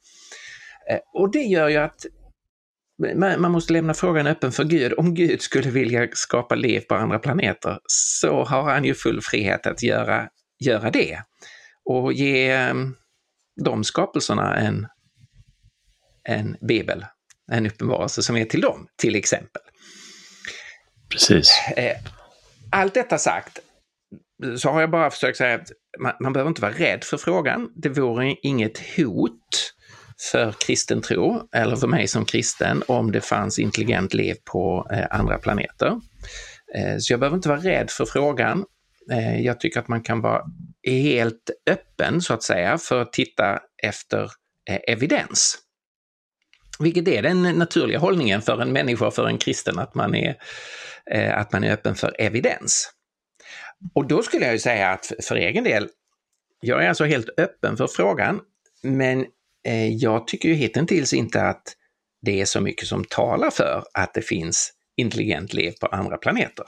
Och 1.14 1.32
det 1.32 1.42
gör 1.42 1.68
ju 1.68 1.76
att 1.76 2.06
man 3.16 3.50
måste 3.50 3.72
lämna 3.72 3.94
frågan 3.94 4.26
öppen 4.26 4.52
för 4.52 4.64
Gud. 4.64 4.92
Om 4.98 5.14
Gud 5.14 5.42
skulle 5.42 5.70
vilja 5.70 6.08
skapa 6.12 6.54
liv 6.54 6.80
på 6.80 6.94
andra 6.94 7.18
planeter 7.18 7.78
så 7.86 8.44
har 8.44 8.62
han 8.62 8.84
ju 8.84 8.94
full 8.94 9.20
frihet 9.22 9.66
att 9.66 9.82
göra, 9.82 10.28
göra 10.60 10.90
det 10.90 11.18
och 11.84 12.12
ge 12.12 12.50
ehm, 12.50 12.96
de 13.64 13.84
skapelserna 13.84 14.56
en, 14.56 14.86
en 16.28 16.56
bibel, 16.60 17.06
en 17.52 17.66
uppenbarelse 17.66 18.22
som 18.22 18.36
är 18.36 18.44
till 18.44 18.60
dem, 18.60 18.86
till 18.96 19.16
exempel. 19.16 19.62
Precis. 21.10 21.68
Eh, 21.76 21.96
allt 22.70 22.94
detta 22.94 23.18
sagt 23.18 23.58
så 24.56 24.70
har 24.70 24.80
jag 24.80 24.90
bara 24.90 25.10
försökt 25.10 25.38
säga 25.38 25.54
att 25.54 25.68
man, 26.00 26.12
man 26.20 26.32
behöver 26.32 26.48
inte 26.48 26.62
vara 26.62 26.72
rädd 26.72 27.04
för 27.04 27.16
frågan. 27.16 27.70
Det 27.76 27.88
vore 27.88 28.36
inget 28.42 28.96
hot 28.96 29.74
för 30.32 30.52
kristen 30.52 31.02
tro, 31.02 31.48
eller 31.52 31.76
för 31.76 31.86
mig 31.86 32.08
som 32.08 32.24
kristen, 32.24 32.82
om 32.88 33.12
det 33.12 33.20
fanns 33.20 33.58
intelligent 33.58 34.14
liv 34.14 34.34
på 34.52 34.88
eh, 34.92 35.06
andra 35.10 35.38
planeter. 35.38 36.00
Eh, 36.74 36.96
så 36.98 37.12
jag 37.12 37.20
behöver 37.20 37.36
inte 37.36 37.48
vara 37.48 37.60
rädd 37.60 37.90
för 37.90 38.04
frågan. 38.04 38.64
Jag 39.38 39.60
tycker 39.60 39.80
att 39.80 39.88
man 39.88 40.02
kan 40.02 40.20
vara 40.20 40.42
helt 40.86 41.50
öppen, 41.70 42.20
så 42.20 42.34
att 42.34 42.42
säga, 42.42 42.78
för 42.78 43.02
att 43.02 43.12
titta 43.12 43.60
efter 43.82 44.22
eh, 44.70 44.80
evidens. 44.86 45.58
Vilket 46.78 47.08
är 47.08 47.22
den 47.22 47.42
naturliga 47.42 47.98
hållningen 47.98 48.42
för 48.42 48.62
en 48.62 48.72
människa, 48.72 49.10
för 49.10 49.26
en 49.26 49.38
kristen, 49.38 49.78
att 49.78 49.94
man 49.94 50.14
är, 50.14 50.36
eh, 51.10 51.38
att 51.38 51.52
man 51.52 51.64
är 51.64 51.72
öppen 51.72 51.94
för 51.94 52.16
evidens. 52.18 52.90
Och 53.94 54.06
då 54.06 54.22
skulle 54.22 54.44
jag 54.44 54.52
ju 54.52 54.58
säga 54.58 54.90
att 54.90 55.12
för 55.22 55.36
egen 55.36 55.64
del, 55.64 55.88
jag 56.60 56.84
är 56.84 56.88
alltså 56.88 57.04
helt 57.04 57.28
öppen 57.38 57.76
för 57.76 57.86
frågan, 57.86 58.40
men 58.82 59.26
eh, 59.66 59.94
jag 59.94 60.26
tycker 60.26 60.48
ju 60.48 60.54
hittills 60.54 61.12
inte 61.12 61.42
att 61.42 61.62
det 62.22 62.40
är 62.40 62.44
så 62.44 62.60
mycket 62.60 62.88
som 62.88 63.04
talar 63.04 63.50
för 63.50 63.84
att 63.94 64.14
det 64.14 64.22
finns 64.22 64.72
intelligent 64.96 65.54
liv 65.54 65.72
på 65.80 65.86
andra 65.86 66.16
planeter. 66.16 66.66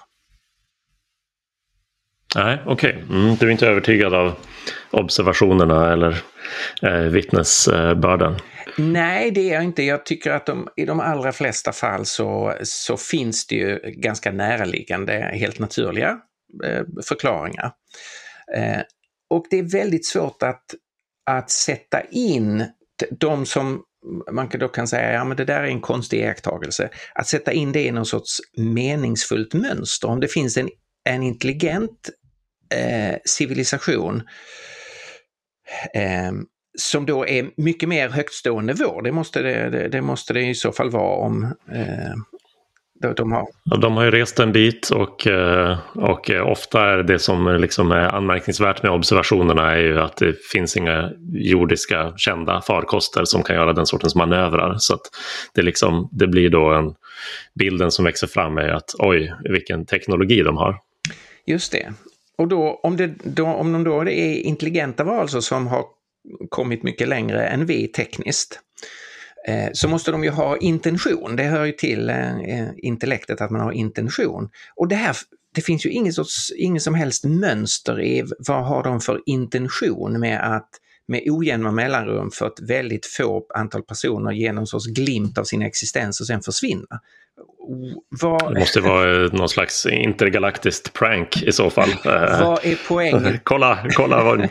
Nej, 2.36 2.58
okej. 2.66 2.90
Okay. 2.90 3.18
Mm, 3.18 3.36
du 3.36 3.46
är 3.46 3.50
inte 3.50 3.66
övertygad 3.66 4.14
av 4.14 4.34
observationerna 4.90 5.92
eller 5.92 6.22
eh, 6.82 7.00
vittnesbörden? 7.00 8.34
Nej, 8.78 9.30
det 9.30 9.50
är 9.50 9.54
jag 9.54 9.64
inte. 9.64 9.82
Jag 9.82 10.06
tycker 10.06 10.30
att 10.30 10.46
de, 10.46 10.68
i 10.76 10.84
de 10.84 11.00
allra 11.00 11.32
flesta 11.32 11.72
fall 11.72 12.06
så, 12.06 12.54
så 12.62 12.96
finns 12.96 13.46
det 13.46 13.54
ju 13.54 13.80
ganska 13.84 14.32
näraliggande, 14.32 15.12
helt 15.12 15.58
naturliga 15.58 16.18
Eh, 16.64 16.84
förklaringar. 17.08 17.72
Eh, 18.56 18.80
och 19.30 19.46
det 19.50 19.58
är 19.58 19.62
väldigt 19.62 20.06
svårt 20.06 20.42
att, 20.42 20.64
att 21.26 21.50
sätta 21.50 22.00
in 22.02 22.64
de 23.20 23.46
som 23.46 23.82
man 24.32 24.48
då 24.48 24.68
kan 24.68 24.88
säga, 24.88 25.12
ja 25.12 25.24
men 25.24 25.36
det 25.36 25.44
där 25.44 25.62
är 25.62 25.66
en 25.66 25.80
konstig 25.80 26.20
iakttagelse, 26.20 26.90
att 27.14 27.26
sätta 27.26 27.52
in 27.52 27.72
det 27.72 27.86
i 27.86 27.90
någon 27.90 28.06
sorts 28.06 28.38
meningsfullt 28.56 29.54
mönster. 29.54 30.08
Om 30.08 30.20
det 30.20 30.28
finns 30.28 30.56
en, 30.56 30.68
en 31.08 31.22
intelligent 31.22 32.10
eh, 32.70 33.16
civilisation 33.24 34.22
eh, 35.94 36.32
som 36.78 37.06
då 37.06 37.26
är 37.26 37.50
mycket 37.56 37.88
mer 37.88 38.08
högtstående 38.08 38.74
vår, 38.74 39.02
det 39.02 39.12
måste 39.12 39.42
det, 39.42 39.70
det, 39.70 39.88
det 39.88 40.00
måste 40.00 40.32
det 40.32 40.42
i 40.42 40.54
så 40.54 40.72
fall 40.72 40.90
vara 40.90 41.16
om, 41.16 41.44
eh, 41.72 42.14
de 43.16 43.32
har. 43.32 43.46
De 43.80 43.96
har 43.96 44.04
ju 44.04 44.10
rest 44.10 44.40
en 44.40 44.52
bit 44.52 44.90
och, 44.90 45.26
eh, 45.26 45.78
och 45.94 46.30
ofta 46.30 46.80
är 46.80 47.02
det 47.02 47.18
som 47.18 47.56
liksom 47.60 47.90
är 47.90 48.14
anmärkningsvärt 48.14 48.82
med 48.82 48.92
observationerna 48.92 49.72
är 49.72 49.78
ju 49.78 50.00
att 50.00 50.16
det 50.16 50.46
finns 50.52 50.76
inga 50.76 51.10
jordiska 51.32 52.12
kända 52.16 52.60
farkoster 52.60 53.24
som 53.24 53.42
kan 53.42 53.56
göra 53.56 53.72
den 53.72 53.86
sortens 53.86 54.14
manövrar. 54.14 54.74
Så 54.78 54.94
att 54.94 55.00
det, 55.54 55.62
liksom, 55.62 56.08
det 56.12 56.26
blir 56.26 56.50
då 56.50 56.70
en 56.70 56.94
bilden 57.58 57.90
som 57.90 58.04
växer 58.04 58.26
fram 58.26 58.58
är 58.58 58.68
att 58.68 58.94
oj, 58.98 59.34
vilken 59.44 59.86
teknologi 59.86 60.42
de 60.42 60.56
har. 60.56 60.78
Just 61.46 61.72
det. 61.72 61.92
Och 62.38 62.48
då, 62.48 62.80
om, 62.82 62.96
det, 62.96 63.06
då, 63.22 63.46
om 63.46 63.72
de 63.72 63.84
då 63.84 64.00
är 64.00 64.34
intelligenta 64.34 65.04
varelser 65.04 65.40
som 65.40 65.66
har 65.66 65.84
kommit 66.48 66.82
mycket 66.82 67.08
längre 67.08 67.46
än 67.46 67.66
vi 67.66 67.88
tekniskt, 67.88 68.60
Eh, 69.46 69.68
så 69.72 69.88
måste 69.88 70.10
de 70.10 70.24
ju 70.24 70.30
ha 70.30 70.56
intention. 70.56 71.36
Det 71.36 71.42
hör 71.42 71.64
ju 71.64 71.72
till 71.72 72.10
eh, 72.10 72.40
eh, 72.40 72.68
intellektet 72.76 73.40
att 73.40 73.50
man 73.50 73.60
har 73.60 73.72
intention. 73.72 74.48
Och 74.76 74.88
det 74.88 74.94
här, 74.94 75.16
det 75.54 75.60
finns 75.60 75.86
ju 75.86 75.90
ingen, 75.90 76.12
sorts, 76.12 76.52
ingen 76.56 76.80
som 76.80 76.94
helst 76.94 77.24
mönster 77.24 78.00
i 78.00 78.24
vad 78.38 78.66
har 78.66 78.82
de 78.82 79.00
för 79.00 79.22
intention 79.26 80.20
med 80.20 80.56
att 80.56 80.68
med 81.08 81.22
ojämna 81.26 81.72
mellanrum 81.72 82.30
för 82.30 82.46
ett 82.46 82.60
väldigt 82.68 83.06
få 83.06 83.46
antal 83.54 83.82
personer 83.82 84.32
ge 84.32 84.52
någon 84.52 84.66
sorts 84.66 84.86
glimt 84.86 85.38
av 85.38 85.44
sin 85.44 85.62
existens 85.62 86.20
och 86.20 86.26
sen 86.26 86.42
försvinna. 86.42 87.00
Vad... 88.20 88.54
Det 88.54 88.60
måste 88.60 88.80
vara 88.80 89.28
någon 89.32 89.48
slags 89.48 89.86
intergalaktiskt 89.86 90.92
prank 90.92 91.42
i 91.42 91.52
så 91.52 91.70
fall. 91.70 91.88
vad 92.04 92.64
är 92.64 92.88
poängen? 92.88 93.40
kolla 93.44 93.78
kolla 93.90 94.24
vad, 94.24 94.48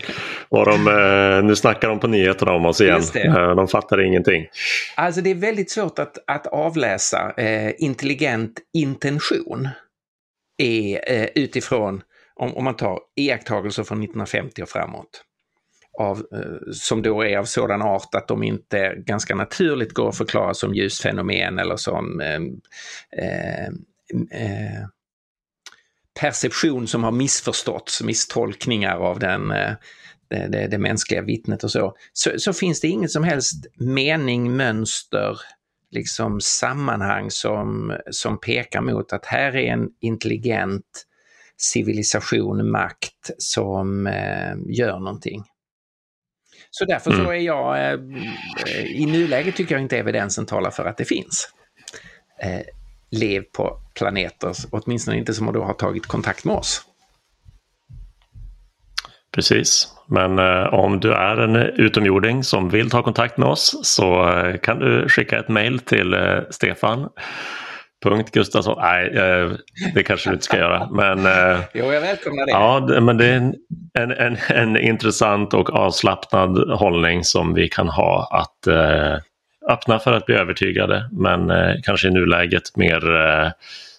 vad 0.49 0.67
de, 0.67 0.87
eh, 0.87 1.43
nu 1.43 1.55
snackar 1.55 1.89
de 1.89 1.99
på 1.99 2.07
nyheterna 2.07 2.51
om 2.51 2.65
oss 2.65 2.81
igen. 2.81 3.01
Eh, 3.15 3.55
de 3.55 3.67
fattar 3.67 4.01
ingenting. 4.01 4.47
Alltså 4.95 5.21
det 5.21 5.29
är 5.29 5.35
väldigt 5.35 5.71
svårt 5.71 5.99
att, 5.99 6.17
att 6.27 6.47
avläsa 6.47 7.33
eh, 7.37 7.71
intelligent 7.77 8.59
intention 8.73 9.69
är, 10.57 11.11
eh, 11.11 11.27
utifrån, 11.35 12.01
om, 12.35 12.55
om 12.57 12.63
man 12.63 12.75
tar 12.75 12.99
iakttagelser 13.15 13.83
från 13.83 13.97
1950 13.97 14.61
och 14.61 14.69
framåt 14.69 15.21
av, 15.99 16.17
eh, 16.17 16.71
som 16.71 17.01
då 17.01 17.21
är 17.21 17.37
av 17.37 17.45
sådan 17.45 17.81
art 17.81 18.15
att 18.15 18.27
de 18.27 18.43
inte 18.43 18.95
ganska 18.97 19.35
naturligt 19.35 19.93
går 19.93 20.09
att 20.09 20.17
förklara 20.17 20.53
som 20.53 20.73
ljusfenomen 20.73 21.59
eller 21.59 21.75
som 21.75 22.21
eh, 22.21 22.41
eh, 23.25 23.65
eh 24.31 24.87
perception 26.19 26.87
som 26.87 27.03
har 27.03 27.11
missförståtts, 27.11 28.03
misstolkningar 28.03 28.95
av 28.95 29.19
den, 29.19 29.47
det, 30.29 30.47
det, 30.49 30.67
det, 30.67 30.77
mänskliga 30.77 31.21
vittnet 31.21 31.63
och 31.63 31.71
så. 31.71 31.95
så. 32.13 32.39
Så 32.39 32.53
finns 32.53 32.81
det 32.81 32.87
ingen 32.87 33.09
som 33.09 33.23
helst 33.23 33.65
mening, 33.79 34.55
mönster, 34.55 35.39
liksom 35.91 36.41
sammanhang 36.41 37.31
som, 37.31 37.97
som 38.11 38.39
pekar 38.39 38.81
mot 38.81 39.13
att 39.13 39.25
här 39.25 39.55
är 39.55 39.73
en 39.73 39.89
intelligent 40.01 41.05
civilisation, 41.57 42.71
makt 42.71 43.31
som 43.37 44.07
eh, 44.07 44.55
gör 44.67 44.99
någonting. 44.99 45.43
Så 46.77 46.85
därför 46.85 47.11
mm. 47.11 47.25
så 47.25 47.31
är 47.31 47.39
jag, 47.39 47.77
eh, 47.77 47.99
i 48.85 49.05
nuläget 49.05 49.55
tycker 49.55 49.75
jag 49.75 49.81
inte 49.81 49.97
evidensen 49.97 50.45
talar 50.45 50.71
för 50.71 50.85
att 50.85 50.97
det 50.97 51.05
finns. 51.05 51.49
Eh, 52.43 52.61
liv 53.11 53.43
på 53.57 53.79
planeter, 53.93 54.51
åtminstone 54.71 55.17
inte 55.17 55.33
som 55.33 55.53
då 55.53 55.63
har 55.63 55.73
tagit 55.73 56.05
kontakt 56.05 56.45
med 56.45 56.55
oss. 56.55 56.81
Precis, 59.31 59.87
men 60.07 60.39
eh, 60.39 60.73
om 60.73 60.99
du 60.99 61.13
är 61.13 61.37
en 61.37 61.55
utomjording 61.55 62.43
som 62.43 62.69
vill 62.69 62.89
ta 62.89 63.03
kontakt 63.03 63.37
med 63.37 63.49
oss 63.49 63.79
så 63.83 64.29
eh, 64.29 64.57
kan 64.57 64.79
du 64.79 65.09
skicka 65.09 65.39
ett 65.39 65.49
mejl 65.49 65.79
till 65.79 66.13
eh, 66.13 66.39
Stefan 66.49 67.09
Punkt 68.05 68.31
Gustafsson. 68.31 68.77
Nej, 68.81 69.07
eh, 69.07 69.51
det 69.93 70.03
kanske 70.03 70.29
du 70.29 70.33
inte 70.33 70.45
ska 70.45 70.57
göra. 70.57 70.89
Men, 70.91 71.25
eh, 71.25 71.59
jo, 71.73 71.93
jag 71.93 72.01
välkomnar 72.01 72.45
det. 72.45 72.51
Ja, 72.51 73.01
men 73.01 73.17
det 73.17 73.25
är 73.25 73.35
en, 73.35 73.55
en, 73.93 74.11
en, 74.11 74.37
en 74.47 74.77
intressant 74.77 75.53
och 75.53 75.69
avslappnad 75.69 76.71
hållning 76.71 77.23
som 77.23 77.53
vi 77.53 77.69
kan 77.69 77.87
ha 77.87 78.29
att 78.31 78.67
eh, 78.67 79.17
öppna 79.69 79.99
för 79.99 80.13
att 80.13 80.25
bli 80.25 80.35
övertygade. 80.35 81.09
Men 81.11 81.49
eh, 81.49 81.75
kanske 81.83 82.07
i 82.07 82.11
nuläget 82.11 82.77
mer 82.77 83.15
eh, 83.15 83.51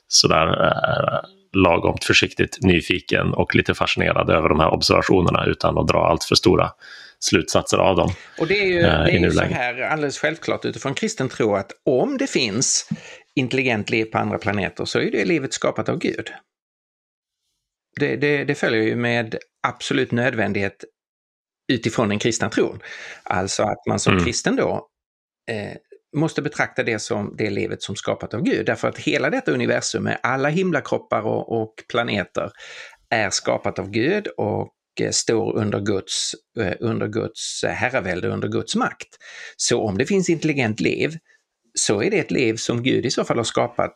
sådär 0.08 0.64
eh, 0.64 1.28
lagom 1.52 1.98
försiktigt 2.02 2.58
nyfiken 2.60 3.34
och 3.34 3.54
lite 3.54 3.74
fascinerad 3.74 4.30
över 4.30 4.48
de 4.48 4.60
här 4.60 4.74
observationerna 4.74 5.44
utan 5.46 5.78
att 5.78 5.88
dra 5.88 6.06
allt 6.06 6.24
för 6.24 6.34
stora 6.34 6.70
slutsatser 7.18 7.78
av 7.78 7.96
dem. 7.96 8.10
Och 8.38 8.46
det 8.46 8.58
är 8.58 8.66
ju, 8.66 8.80
det 8.80 8.88
är 8.88 9.18
ju 9.18 9.30
så 9.30 9.42
här 9.42 9.80
alldeles 9.80 10.18
självklart 10.18 10.64
utifrån 10.64 10.94
kristen 10.94 11.28
tro 11.28 11.54
att 11.54 11.72
om 11.84 12.18
det 12.18 12.30
finns 12.30 12.88
intelligent 13.36 13.90
liv 13.90 14.04
på 14.04 14.18
andra 14.18 14.38
planeter 14.38 14.84
så 14.84 14.98
är 14.98 15.10
det 15.10 15.24
livet 15.24 15.52
skapat 15.52 15.88
av 15.88 15.98
Gud. 15.98 16.32
Det, 18.00 18.16
det, 18.16 18.44
det 18.44 18.54
följer 18.54 18.82
ju 18.82 18.96
med 18.96 19.38
absolut 19.68 20.12
nödvändighet 20.12 20.84
utifrån 21.72 22.08
den 22.08 22.18
kristna 22.18 22.50
tron. 22.50 22.80
Alltså 23.22 23.62
att 23.62 23.86
man 23.88 23.98
som 23.98 24.12
mm. 24.12 24.24
kristen 24.24 24.56
då 24.56 24.88
eh, 25.50 25.76
måste 26.16 26.42
betrakta 26.42 26.82
det 26.82 26.98
som 26.98 27.34
det 27.38 27.50
livet 27.50 27.82
som 27.82 27.96
skapat 27.96 28.34
av 28.34 28.42
Gud. 28.42 28.66
Därför 28.66 28.88
att 28.88 28.98
hela 28.98 29.30
detta 29.30 29.52
universum 29.52 30.04
med 30.04 30.20
alla 30.22 30.48
himlakroppar 30.48 31.22
och, 31.22 31.62
och 31.62 31.74
planeter 31.88 32.50
är 33.10 33.30
skapat 33.30 33.78
av 33.78 33.90
Gud 33.90 34.26
och 34.26 34.72
eh, 35.00 35.10
står 35.10 35.56
under 35.56 35.80
Guds, 35.80 36.32
eh, 36.60 36.74
under 36.80 37.08
Guds 37.08 37.64
herravälde, 37.64 38.28
under 38.28 38.48
Guds 38.48 38.76
makt. 38.76 39.08
Så 39.56 39.82
om 39.82 39.98
det 39.98 40.06
finns 40.06 40.30
intelligent 40.30 40.80
liv 40.80 41.18
så 41.78 42.02
är 42.02 42.10
det 42.10 42.18
ett 42.18 42.30
liv 42.30 42.54
som 42.56 42.82
Gud 42.82 43.06
i 43.06 43.10
så 43.10 43.24
fall 43.24 43.36
har 43.36 43.44
skapat. 43.44 43.94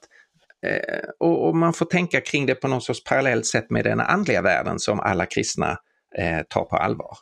Eh, 0.67 1.09
och, 1.19 1.49
och, 1.49 1.57
man 1.57 1.73
får 1.73 1.87
tänka 1.87 2.21
kring 2.21 2.47
det 2.47 2.55
på 2.55 2.69
något 2.69 2.85
sorts 2.85 3.05
parallellt 3.05 3.47
sätt 3.47 3.71
med 3.71 3.85
den 3.85 4.01
andliga 4.01 4.43
världen 4.43 4.79
som 4.79 5.01
alla 5.01 5.27
kristna 5.27 5.79
eh, 6.19 6.41
tar 6.49 6.65
på 6.65 6.77
allvar. 6.77 7.17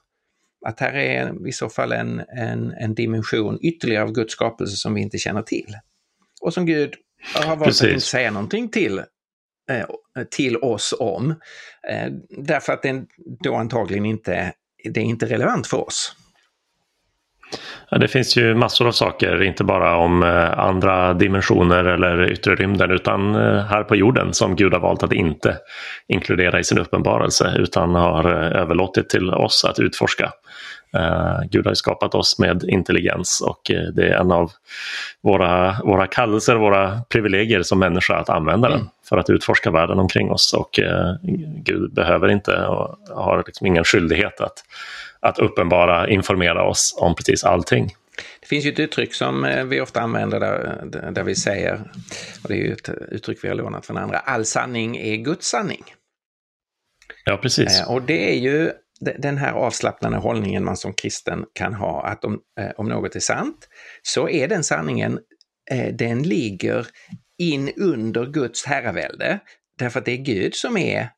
Att 0.67 0.81
här 0.81 0.93
är 0.93 1.49
i 1.49 1.53
så 1.53 1.69
fall 1.69 1.93
en, 1.93 2.23
en, 2.29 2.71
en 2.71 2.95
dimension 2.95 3.59
ytterligare 3.63 4.03
av 4.03 4.13
Guds 4.13 4.33
skapelse 4.33 4.77
som 4.77 4.95
vi 4.95 5.01
inte 5.01 5.19
känner 5.19 5.43
till. 5.43 5.77
Och 6.41 6.55
som 6.55 6.67
Gud 6.67 6.95
har 7.35 7.57
valt 7.57 7.65
Precis. 7.65 7.83
att 7.83 7.89
inte 7.89 8.01
säga 8.01 8.31
någonting 8.31 8.69
till, 8.69 8.99
eh, 9.71 9.85
till 10.31 10.57
oss 10.57 10.95
om. 10.99 11.31
Eh, 11.89 12.13
därför 12.29 12.73
att 12.73 12.83
den 12.83 13.07
då 13.45 13.55
antagligen 13.55 14.07
inte, 14.07 14.53
det 14.85 15.01
är 15.01 15.05
inte 15.05 15.27
relevant 15.27 15.67
för 15.67 15.87
oss. 15.87 16.17
Ja, 17.91 17.99
det 17.99 18.09
finns 18.09 18.37
ju 18.37 18.55
massor 18.55 18.87
av 18.87 18.93
saker, 18.93 19.43
inte 19.43 19.65
bara 19.65 19.97
om 19.97 20.23
eh, 20.23 20.59
andra 20.59 21.15
dimensioner 21.15 21.85
eller 21.85 22.33
yttre 22.33 22.55
rymden 22.55 22.91
utan 22.91 23.35
eh, 23.35 23.65
här 23.65 23.83
på 23.83 23.97
jorden 23.97 24.35
som 24.35 24.57
Gud 24.57 24.73
har 24.73 24.81
valt 24.81 25.03
att 25.03 25.13
inte 25.13 25.57
inkludera 26.09 26.61
i 26.61 26.65
sin 26.65 26.79
uppenbarelse 26.79 27.55
utan 27.59 27.95
har 27.95 28.25
eh, 28.25 28.61
överlåtit 28.61 29.09
till 29.09 29.31
oss 29.31 29.65
att 29.65 29.79
utforska. 29.79 30.33
Gud 31.51 31.67
har 31.67 31.75
skapat 31.75 32.15
oss 32.15 32.39
med 32.39 32.65
intelligens 32.65 33.41
och 33.47 33.61
det 33.95 34.09
är 34.09 34.21
en 34.21 34.33
av 34.33 34.51
våra, 35.23 35.77
våra 35.85 36.07
kallelser, 36.07 36.57
våra 36.57 37.01
privilegier 37.09 37.63
som 37.63 37.79
människa 37.79 38.17
att 38.17 38.29
använda 38.29 38.69
den 38.69 38.79
mm. 38.79 38.91
för 39.09 39.17
att 39.17 39.31
utforska 39.31 39.71
världen 39.71 39.99
omkring 39.99 40.31
oss. 40.31 40.55
Och 40.55 40.81
Gud 41.63 41.95
behöver 41.95 42.29
inte 42.29 42.67
och 42.67 42.99
har 43.15 43.45
liksom 43.47 43.67
ingen 43.67 43.85
skyldighet 43.85 44.41
att 44.41 44.65
att 45.21 45.39
uppenbara, 45.39 46.09
informera 46.09 46.65
oss 46.65 46.95
om 46.99 47.15
precis 47.15 47.45
allting. 47.45 47.95
Det 48.41 48.47
finns 48.47 48.65
ju 48.65 48.73
ett 48.73 48.79
uttryck 48.79 49.15
som 49.15 49.45
eh, 49.45 49.65
vi 49.65 49.81
ofta 49.81 50.01
använder 50.01 50.41
där, 50.41 51.11
där 51.11 51.23
vi 51.23 51.35
säger, 51.35 51.75
och 52.43 52.49
det 52.49 52.55
är 52.55 52.59
ju 52.59 52.73
ett 52.73 52.89
uttryck 52.89 53.45
vi 53.45 53.49
har 53.49 53.55
lånat 53.55 53.87
från 53.87 53.97
andra, 53.97 54.19
all 54.19 54.45
sanning 54.45 54.97
är 54.97 55.17
Guds 55.17 55.49
sanning. 55.49 55.85
Ja, 57.25 57.37
precis. 57.37 57.81
Eh, 57.81 57.91
och 57.91 58.03
det 58.03 58.33
är 58.33 58.39
ju 58.39 58.73
den 59.19 59.39
här 59.39 59.53
avslappnade 59.53 60.17
hållningen 60.17 60.65
man 60.65 60.77
som 60.77 60.93
kristen 60.93 61.45
kan 61.55 61.75
ha, 61.75 62.03
att 62.03 62.25
om, 62.25 62.41
eh, 62.61 62.71
om 62.77 62.89
något 62.89 63.17
är 63.17 63.21
sant, 63.21 63.69
så 64.03 64.29
är 64.29 64.49
den 64.49 64.65
sanningen, 64.65 65.19
den 65.93 66.23
ligger 66.23 66.87
in 67.39 67.73
under 67.77 68.27
Guds 68.27 68.67
herravälde. 68.67 69.39
Därför 69.79 69.99
att 69.99 70.05
det 70.05 70.13
är 70.13 70.25
Gud 70.25 70.55
som 70.55 70.77
är 70.77 71.09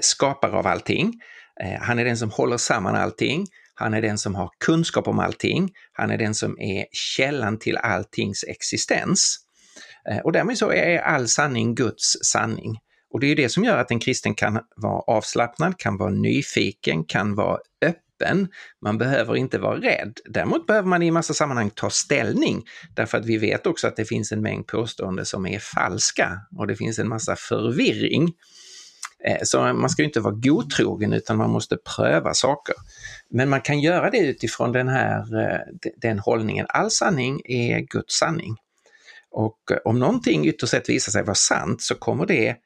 skapare 0.00 0.52
av 0.52 0.66
allting. 0.66 1.12
Eh, 1.62 1.80
han 1.80 1.98
är 1.98 2.04
den 2.04 2.16
som 2.16 2.30
håller 2.30 2.56
samman 2.56 2.94
allting. 2.94 3.46
Han 3.74 3.94
är 3.94 4.02
den 4.02 4.18
som 4.18 4.34
har 4.34 4.50
kunskap 4.64 5.08
om 5.08 5.18
allting. 5.18 5.70
Han 5.92 6.10
är 6.10 6.18
den 6.18 6.34
som 6.34 6.60
är 6.60 6.86
källan 6.92 7.58
till 7.58 7.76
alltings 7.76 8.44
existens. 8.48 9.38
Eh, 10.10 10.18
och 10.18 10.32
därmed 10.32 10.58
så 10.58 10.70
är 10.70 10.98
all 10.98 11.28
sanning 11.28 11.74
Guds 11.74 12.16
sanning. 12.22 12.78
Och 13.10 13.20
det 13.20 13.26
är 13.26 13.36
det 13.36 13.48
som 13.48 13.64
gör 13.64 13.78
att 13.78 13.90
en 13.90 14.00
kristen 14.00 14.34
kan 14.34 14.60
vara 14.76 15.00
avslappnad, 15.00 15.78
kan 15.78 15.96
vara 15.96 16.10
nyfiken, 16.10 17.04
kan 17.04 17.34
vara 17.34 17.58
öppen. 17.82 18.48
Man 18.82 18.98
behöver 18.98 19.36
inte 19.36 19.58
vara 19.58 19.80
rädd. 19.80 20.12
Däremot 20.24 20.66
behöver 20.66 20.88
man 20.88 21.02
i 21.02 21.10
massa 21.10 21.34
sammanhang 21.34 21.70
ta 21.70 21.90
ställning 21.90 22.64
därför 22.96 23.18
att 23.18 23.26
vi 23.26 23.36
vet 23.36 23.66
också 23.66 23.86
att 23.86 23.96
det 23.96 24.04
finns 24.04 24.32
en 24.32 24.42
mängd 24.42 24.66
påståenden 24.66 25.26
som 25.26 25.46
är 25.46 25.58
falska 25.58 26.40
och 26.58 26.66
det 26.66 26.76
finns 26.76 26.98
en 26.98 27.08
massa 27.08 27.36
förvirring. 27.36 28.32
Eh, 29.24 29.38
så 29.42 29.72
man 29.72 29.90
ska 29.90 30.04
inte 30.04 30.20
vara 30.20 30.34
godtrogen 30.34 31.12
utan 31.12 31.36
man 31.36 31.50
måste 31.50 31.76
pröva 31.96 32.34
saker. 32.34 32.74
Men 33.30 33.48
man 33.48 33.60
kan 33.60 33.80
göra 33.80 34.10
det 34.10 34.18
utifrån 34.18 34.72
den 34.72 34.88
här 34.88 35.42
eh, 35.42 35.90
den 35.96 36.18
hållningen. 36.18 36.66
All 36.68 36.90
sanning 36.90 37.40
är 37.44 37.80
Guds 37.80 38.14
sanning. 38.18 38.56
Och 39.30 39.58
eh, 39.70 39.78
om 39.84 39.98
någonting 39.98 40.46
ytterst 40.46 40.70
sett 40.70 40.88
visar 40.88 41.12
sig 41.12 41.22
vara 41.22 41.34
sant 41.34 41.82
så 41.82 41.94
kommer 41.94 42.26
det 42.26 42.56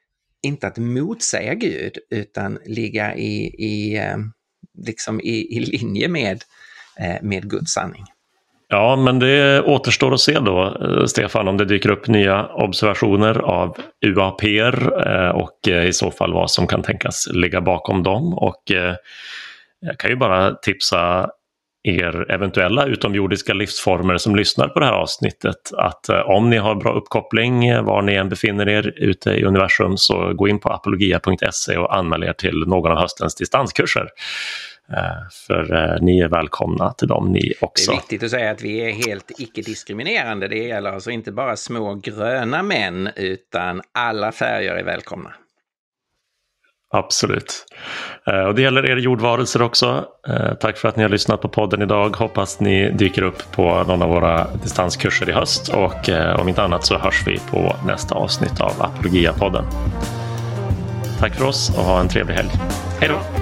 inte 0.42 0.66
att 0.66 0.78
motsäga 0.78 1.54
Gud 1.54 1.98
utan 2.10 2.58
ligga 2.64 3.14
i, 3.14 3.44
i, 3.46 4.00
liksom 4.78 5.20
i, 5.20 5.56
i 5.56 5.60
linje 5.60 6.08
med, 6.08 6.44
med 7.22 7.50
Guds 7.50 7.72
sanning. 7.72 8.04
Ja, 8.72 8.96
men 8.96 9.18
det 9.18 9.62
återstår 9.62 10.14
att 10.14 10.20
se 10.20 10.38
då, 10.38 10.76
eh, 10.80 11.04
Stefan, 11.04 11.48
om 11.48 11.56
det 11.56 11.64
dyker 11.64 11.90
upp 11.90 12.08
nya 12.08 12.46
observationer 12.46 13.38
av 13.38 13.76
UAP 14.06 14.42
eh, 14.44 15.28
och 15.28 15.68
eh, 15.68 15.84
i 15.84 15.92
så 15.92 16.10
fall 16.10 16.32
vad 16.32 16.50
som 16.50 16.66
kan 16.66 16.82
tänkas 16.82 17.28
ligga 17.32 17.60
bakom 17.60 18.02
dem. 18.02 18.34
Och 18.34 18.62
jag 19.80 19.98
kan 19.98 20.10
ju 20.10 20.16
bara 20.16 20.54
tipsa 20.54 21.30
er 21.82 22.30
eventuella 22.30 22.86
utomjordiska 22.86 23.54
livsformer 23.54 24.18
som 24.18 24.36
lyssnar 24.36 24.68
på 24.68 24.80
det 24.80 24.86
här 24.86 24.92
avsnittet 24.92 25.72
att 25.76 26.08
om 26.08 26.50
ni 26.50 26.56
har 26.56 26.74
bra 26.74 26.92
uppkoppling 26.92 27.84
var 27.84 28.02
ni 28.02 28.14
än 28.14 28.28
befinner 28.28 28.68
er 28.68 28.94
ute 28.96 29.30
i 29.30 29.44
universum 29.44 29.96
så 29.96 30.32
gå 30.34 30.48
in 30.48 30.60
på 30.60 30.68
apologia.se 30.68 31.76
och 31.76 31.96
anmäl 31.96 32.24
er 32.24 32.32
till 32.32 32.64
någon 32.66 32.92
av 32.92 32.98
höstens 32.98 33.34
distanskurser. 33.34 34.08
Eh, 34.96 35.28
för 35.46 35.74
eh, 35.74 36.02
ni 36.02 36.20
är 36.20 36.28
välkomna 36.28 36.92
till 36.92 37.08
dem 37.08 37.32
ni 37.32 37.52
också. 37.60 37.90
Det 37.90 37.96
är 37.96 38.00
viktigt 38.00 38.22
att 38.22 38.30
säga 38.30 38.50
att 38.50 38.62
vi 38.62 38.80
är 38.80 38.92
helt 38.92 39.30
icke-diskriminerande. 39.38 40.48
Det 40.48 40.58
gäller 40.58 40.92
alltså 40.92 41.10
inte 41.10 41.32
bara 41.32 41.56
små 41.56 41.94
gröna 41.94 42.62
män 42.62 43.08
utan 43.16 43.82
alla 43.94 44.32
färger 44.32 44.74
är 44.74 44.84
välkomna. 44.84 45.34
Absolut. 46.92 47.66
Eh, 48.26 48.44
och 48.44 48.54
det 48.54 48.62
gäller 48.62 48.90
er 48.90 48.96
jordvarelser 48.96 49.62
också. 49.62 50.04
Tack 50.60 50.76
för 50.76 50.88
att 50.88 50.96
ni 50.96 51.02
har 51.02 51.10
lyssnat 51.10 51.40
på 51.40 51.48
podden 51.48 51.82
idag. 51.82 52.16
Hoppas 52.16 52.60
ni 52.60 52.90
dyker 52.90 53.22
upp 53.22 53.52
på 53.52 53.84
någon 53.84 54.02
av 54.02 54.08
våra 54.08 54.46
distanskurser 54.62 55.28
i 55.28 55.32
höst 55.32 55.68
och 55.68 56.08
om 56.40 56.48
inte 56.48 56.62
annat 56.62 56.86
så 56.86 56.98
hörs 56.98 57.26
vi 57.26 57.38
på 57.50 57.76
nästa 57.86 58.14
avsnitt 58.14 58.60
av 58.60 58.72
Apologia-podden. 58.82 59.64
Tack 61.18 61.34
för 61.34 61.44
oss 61.44 61.78
och 61.78 61.84
ha 61.84 62.00
en 62.00 62.08
trevlig 62.08 62.34
helg. 62.34 62.50
Hej 63.00 63.08
då! 63.08 63.39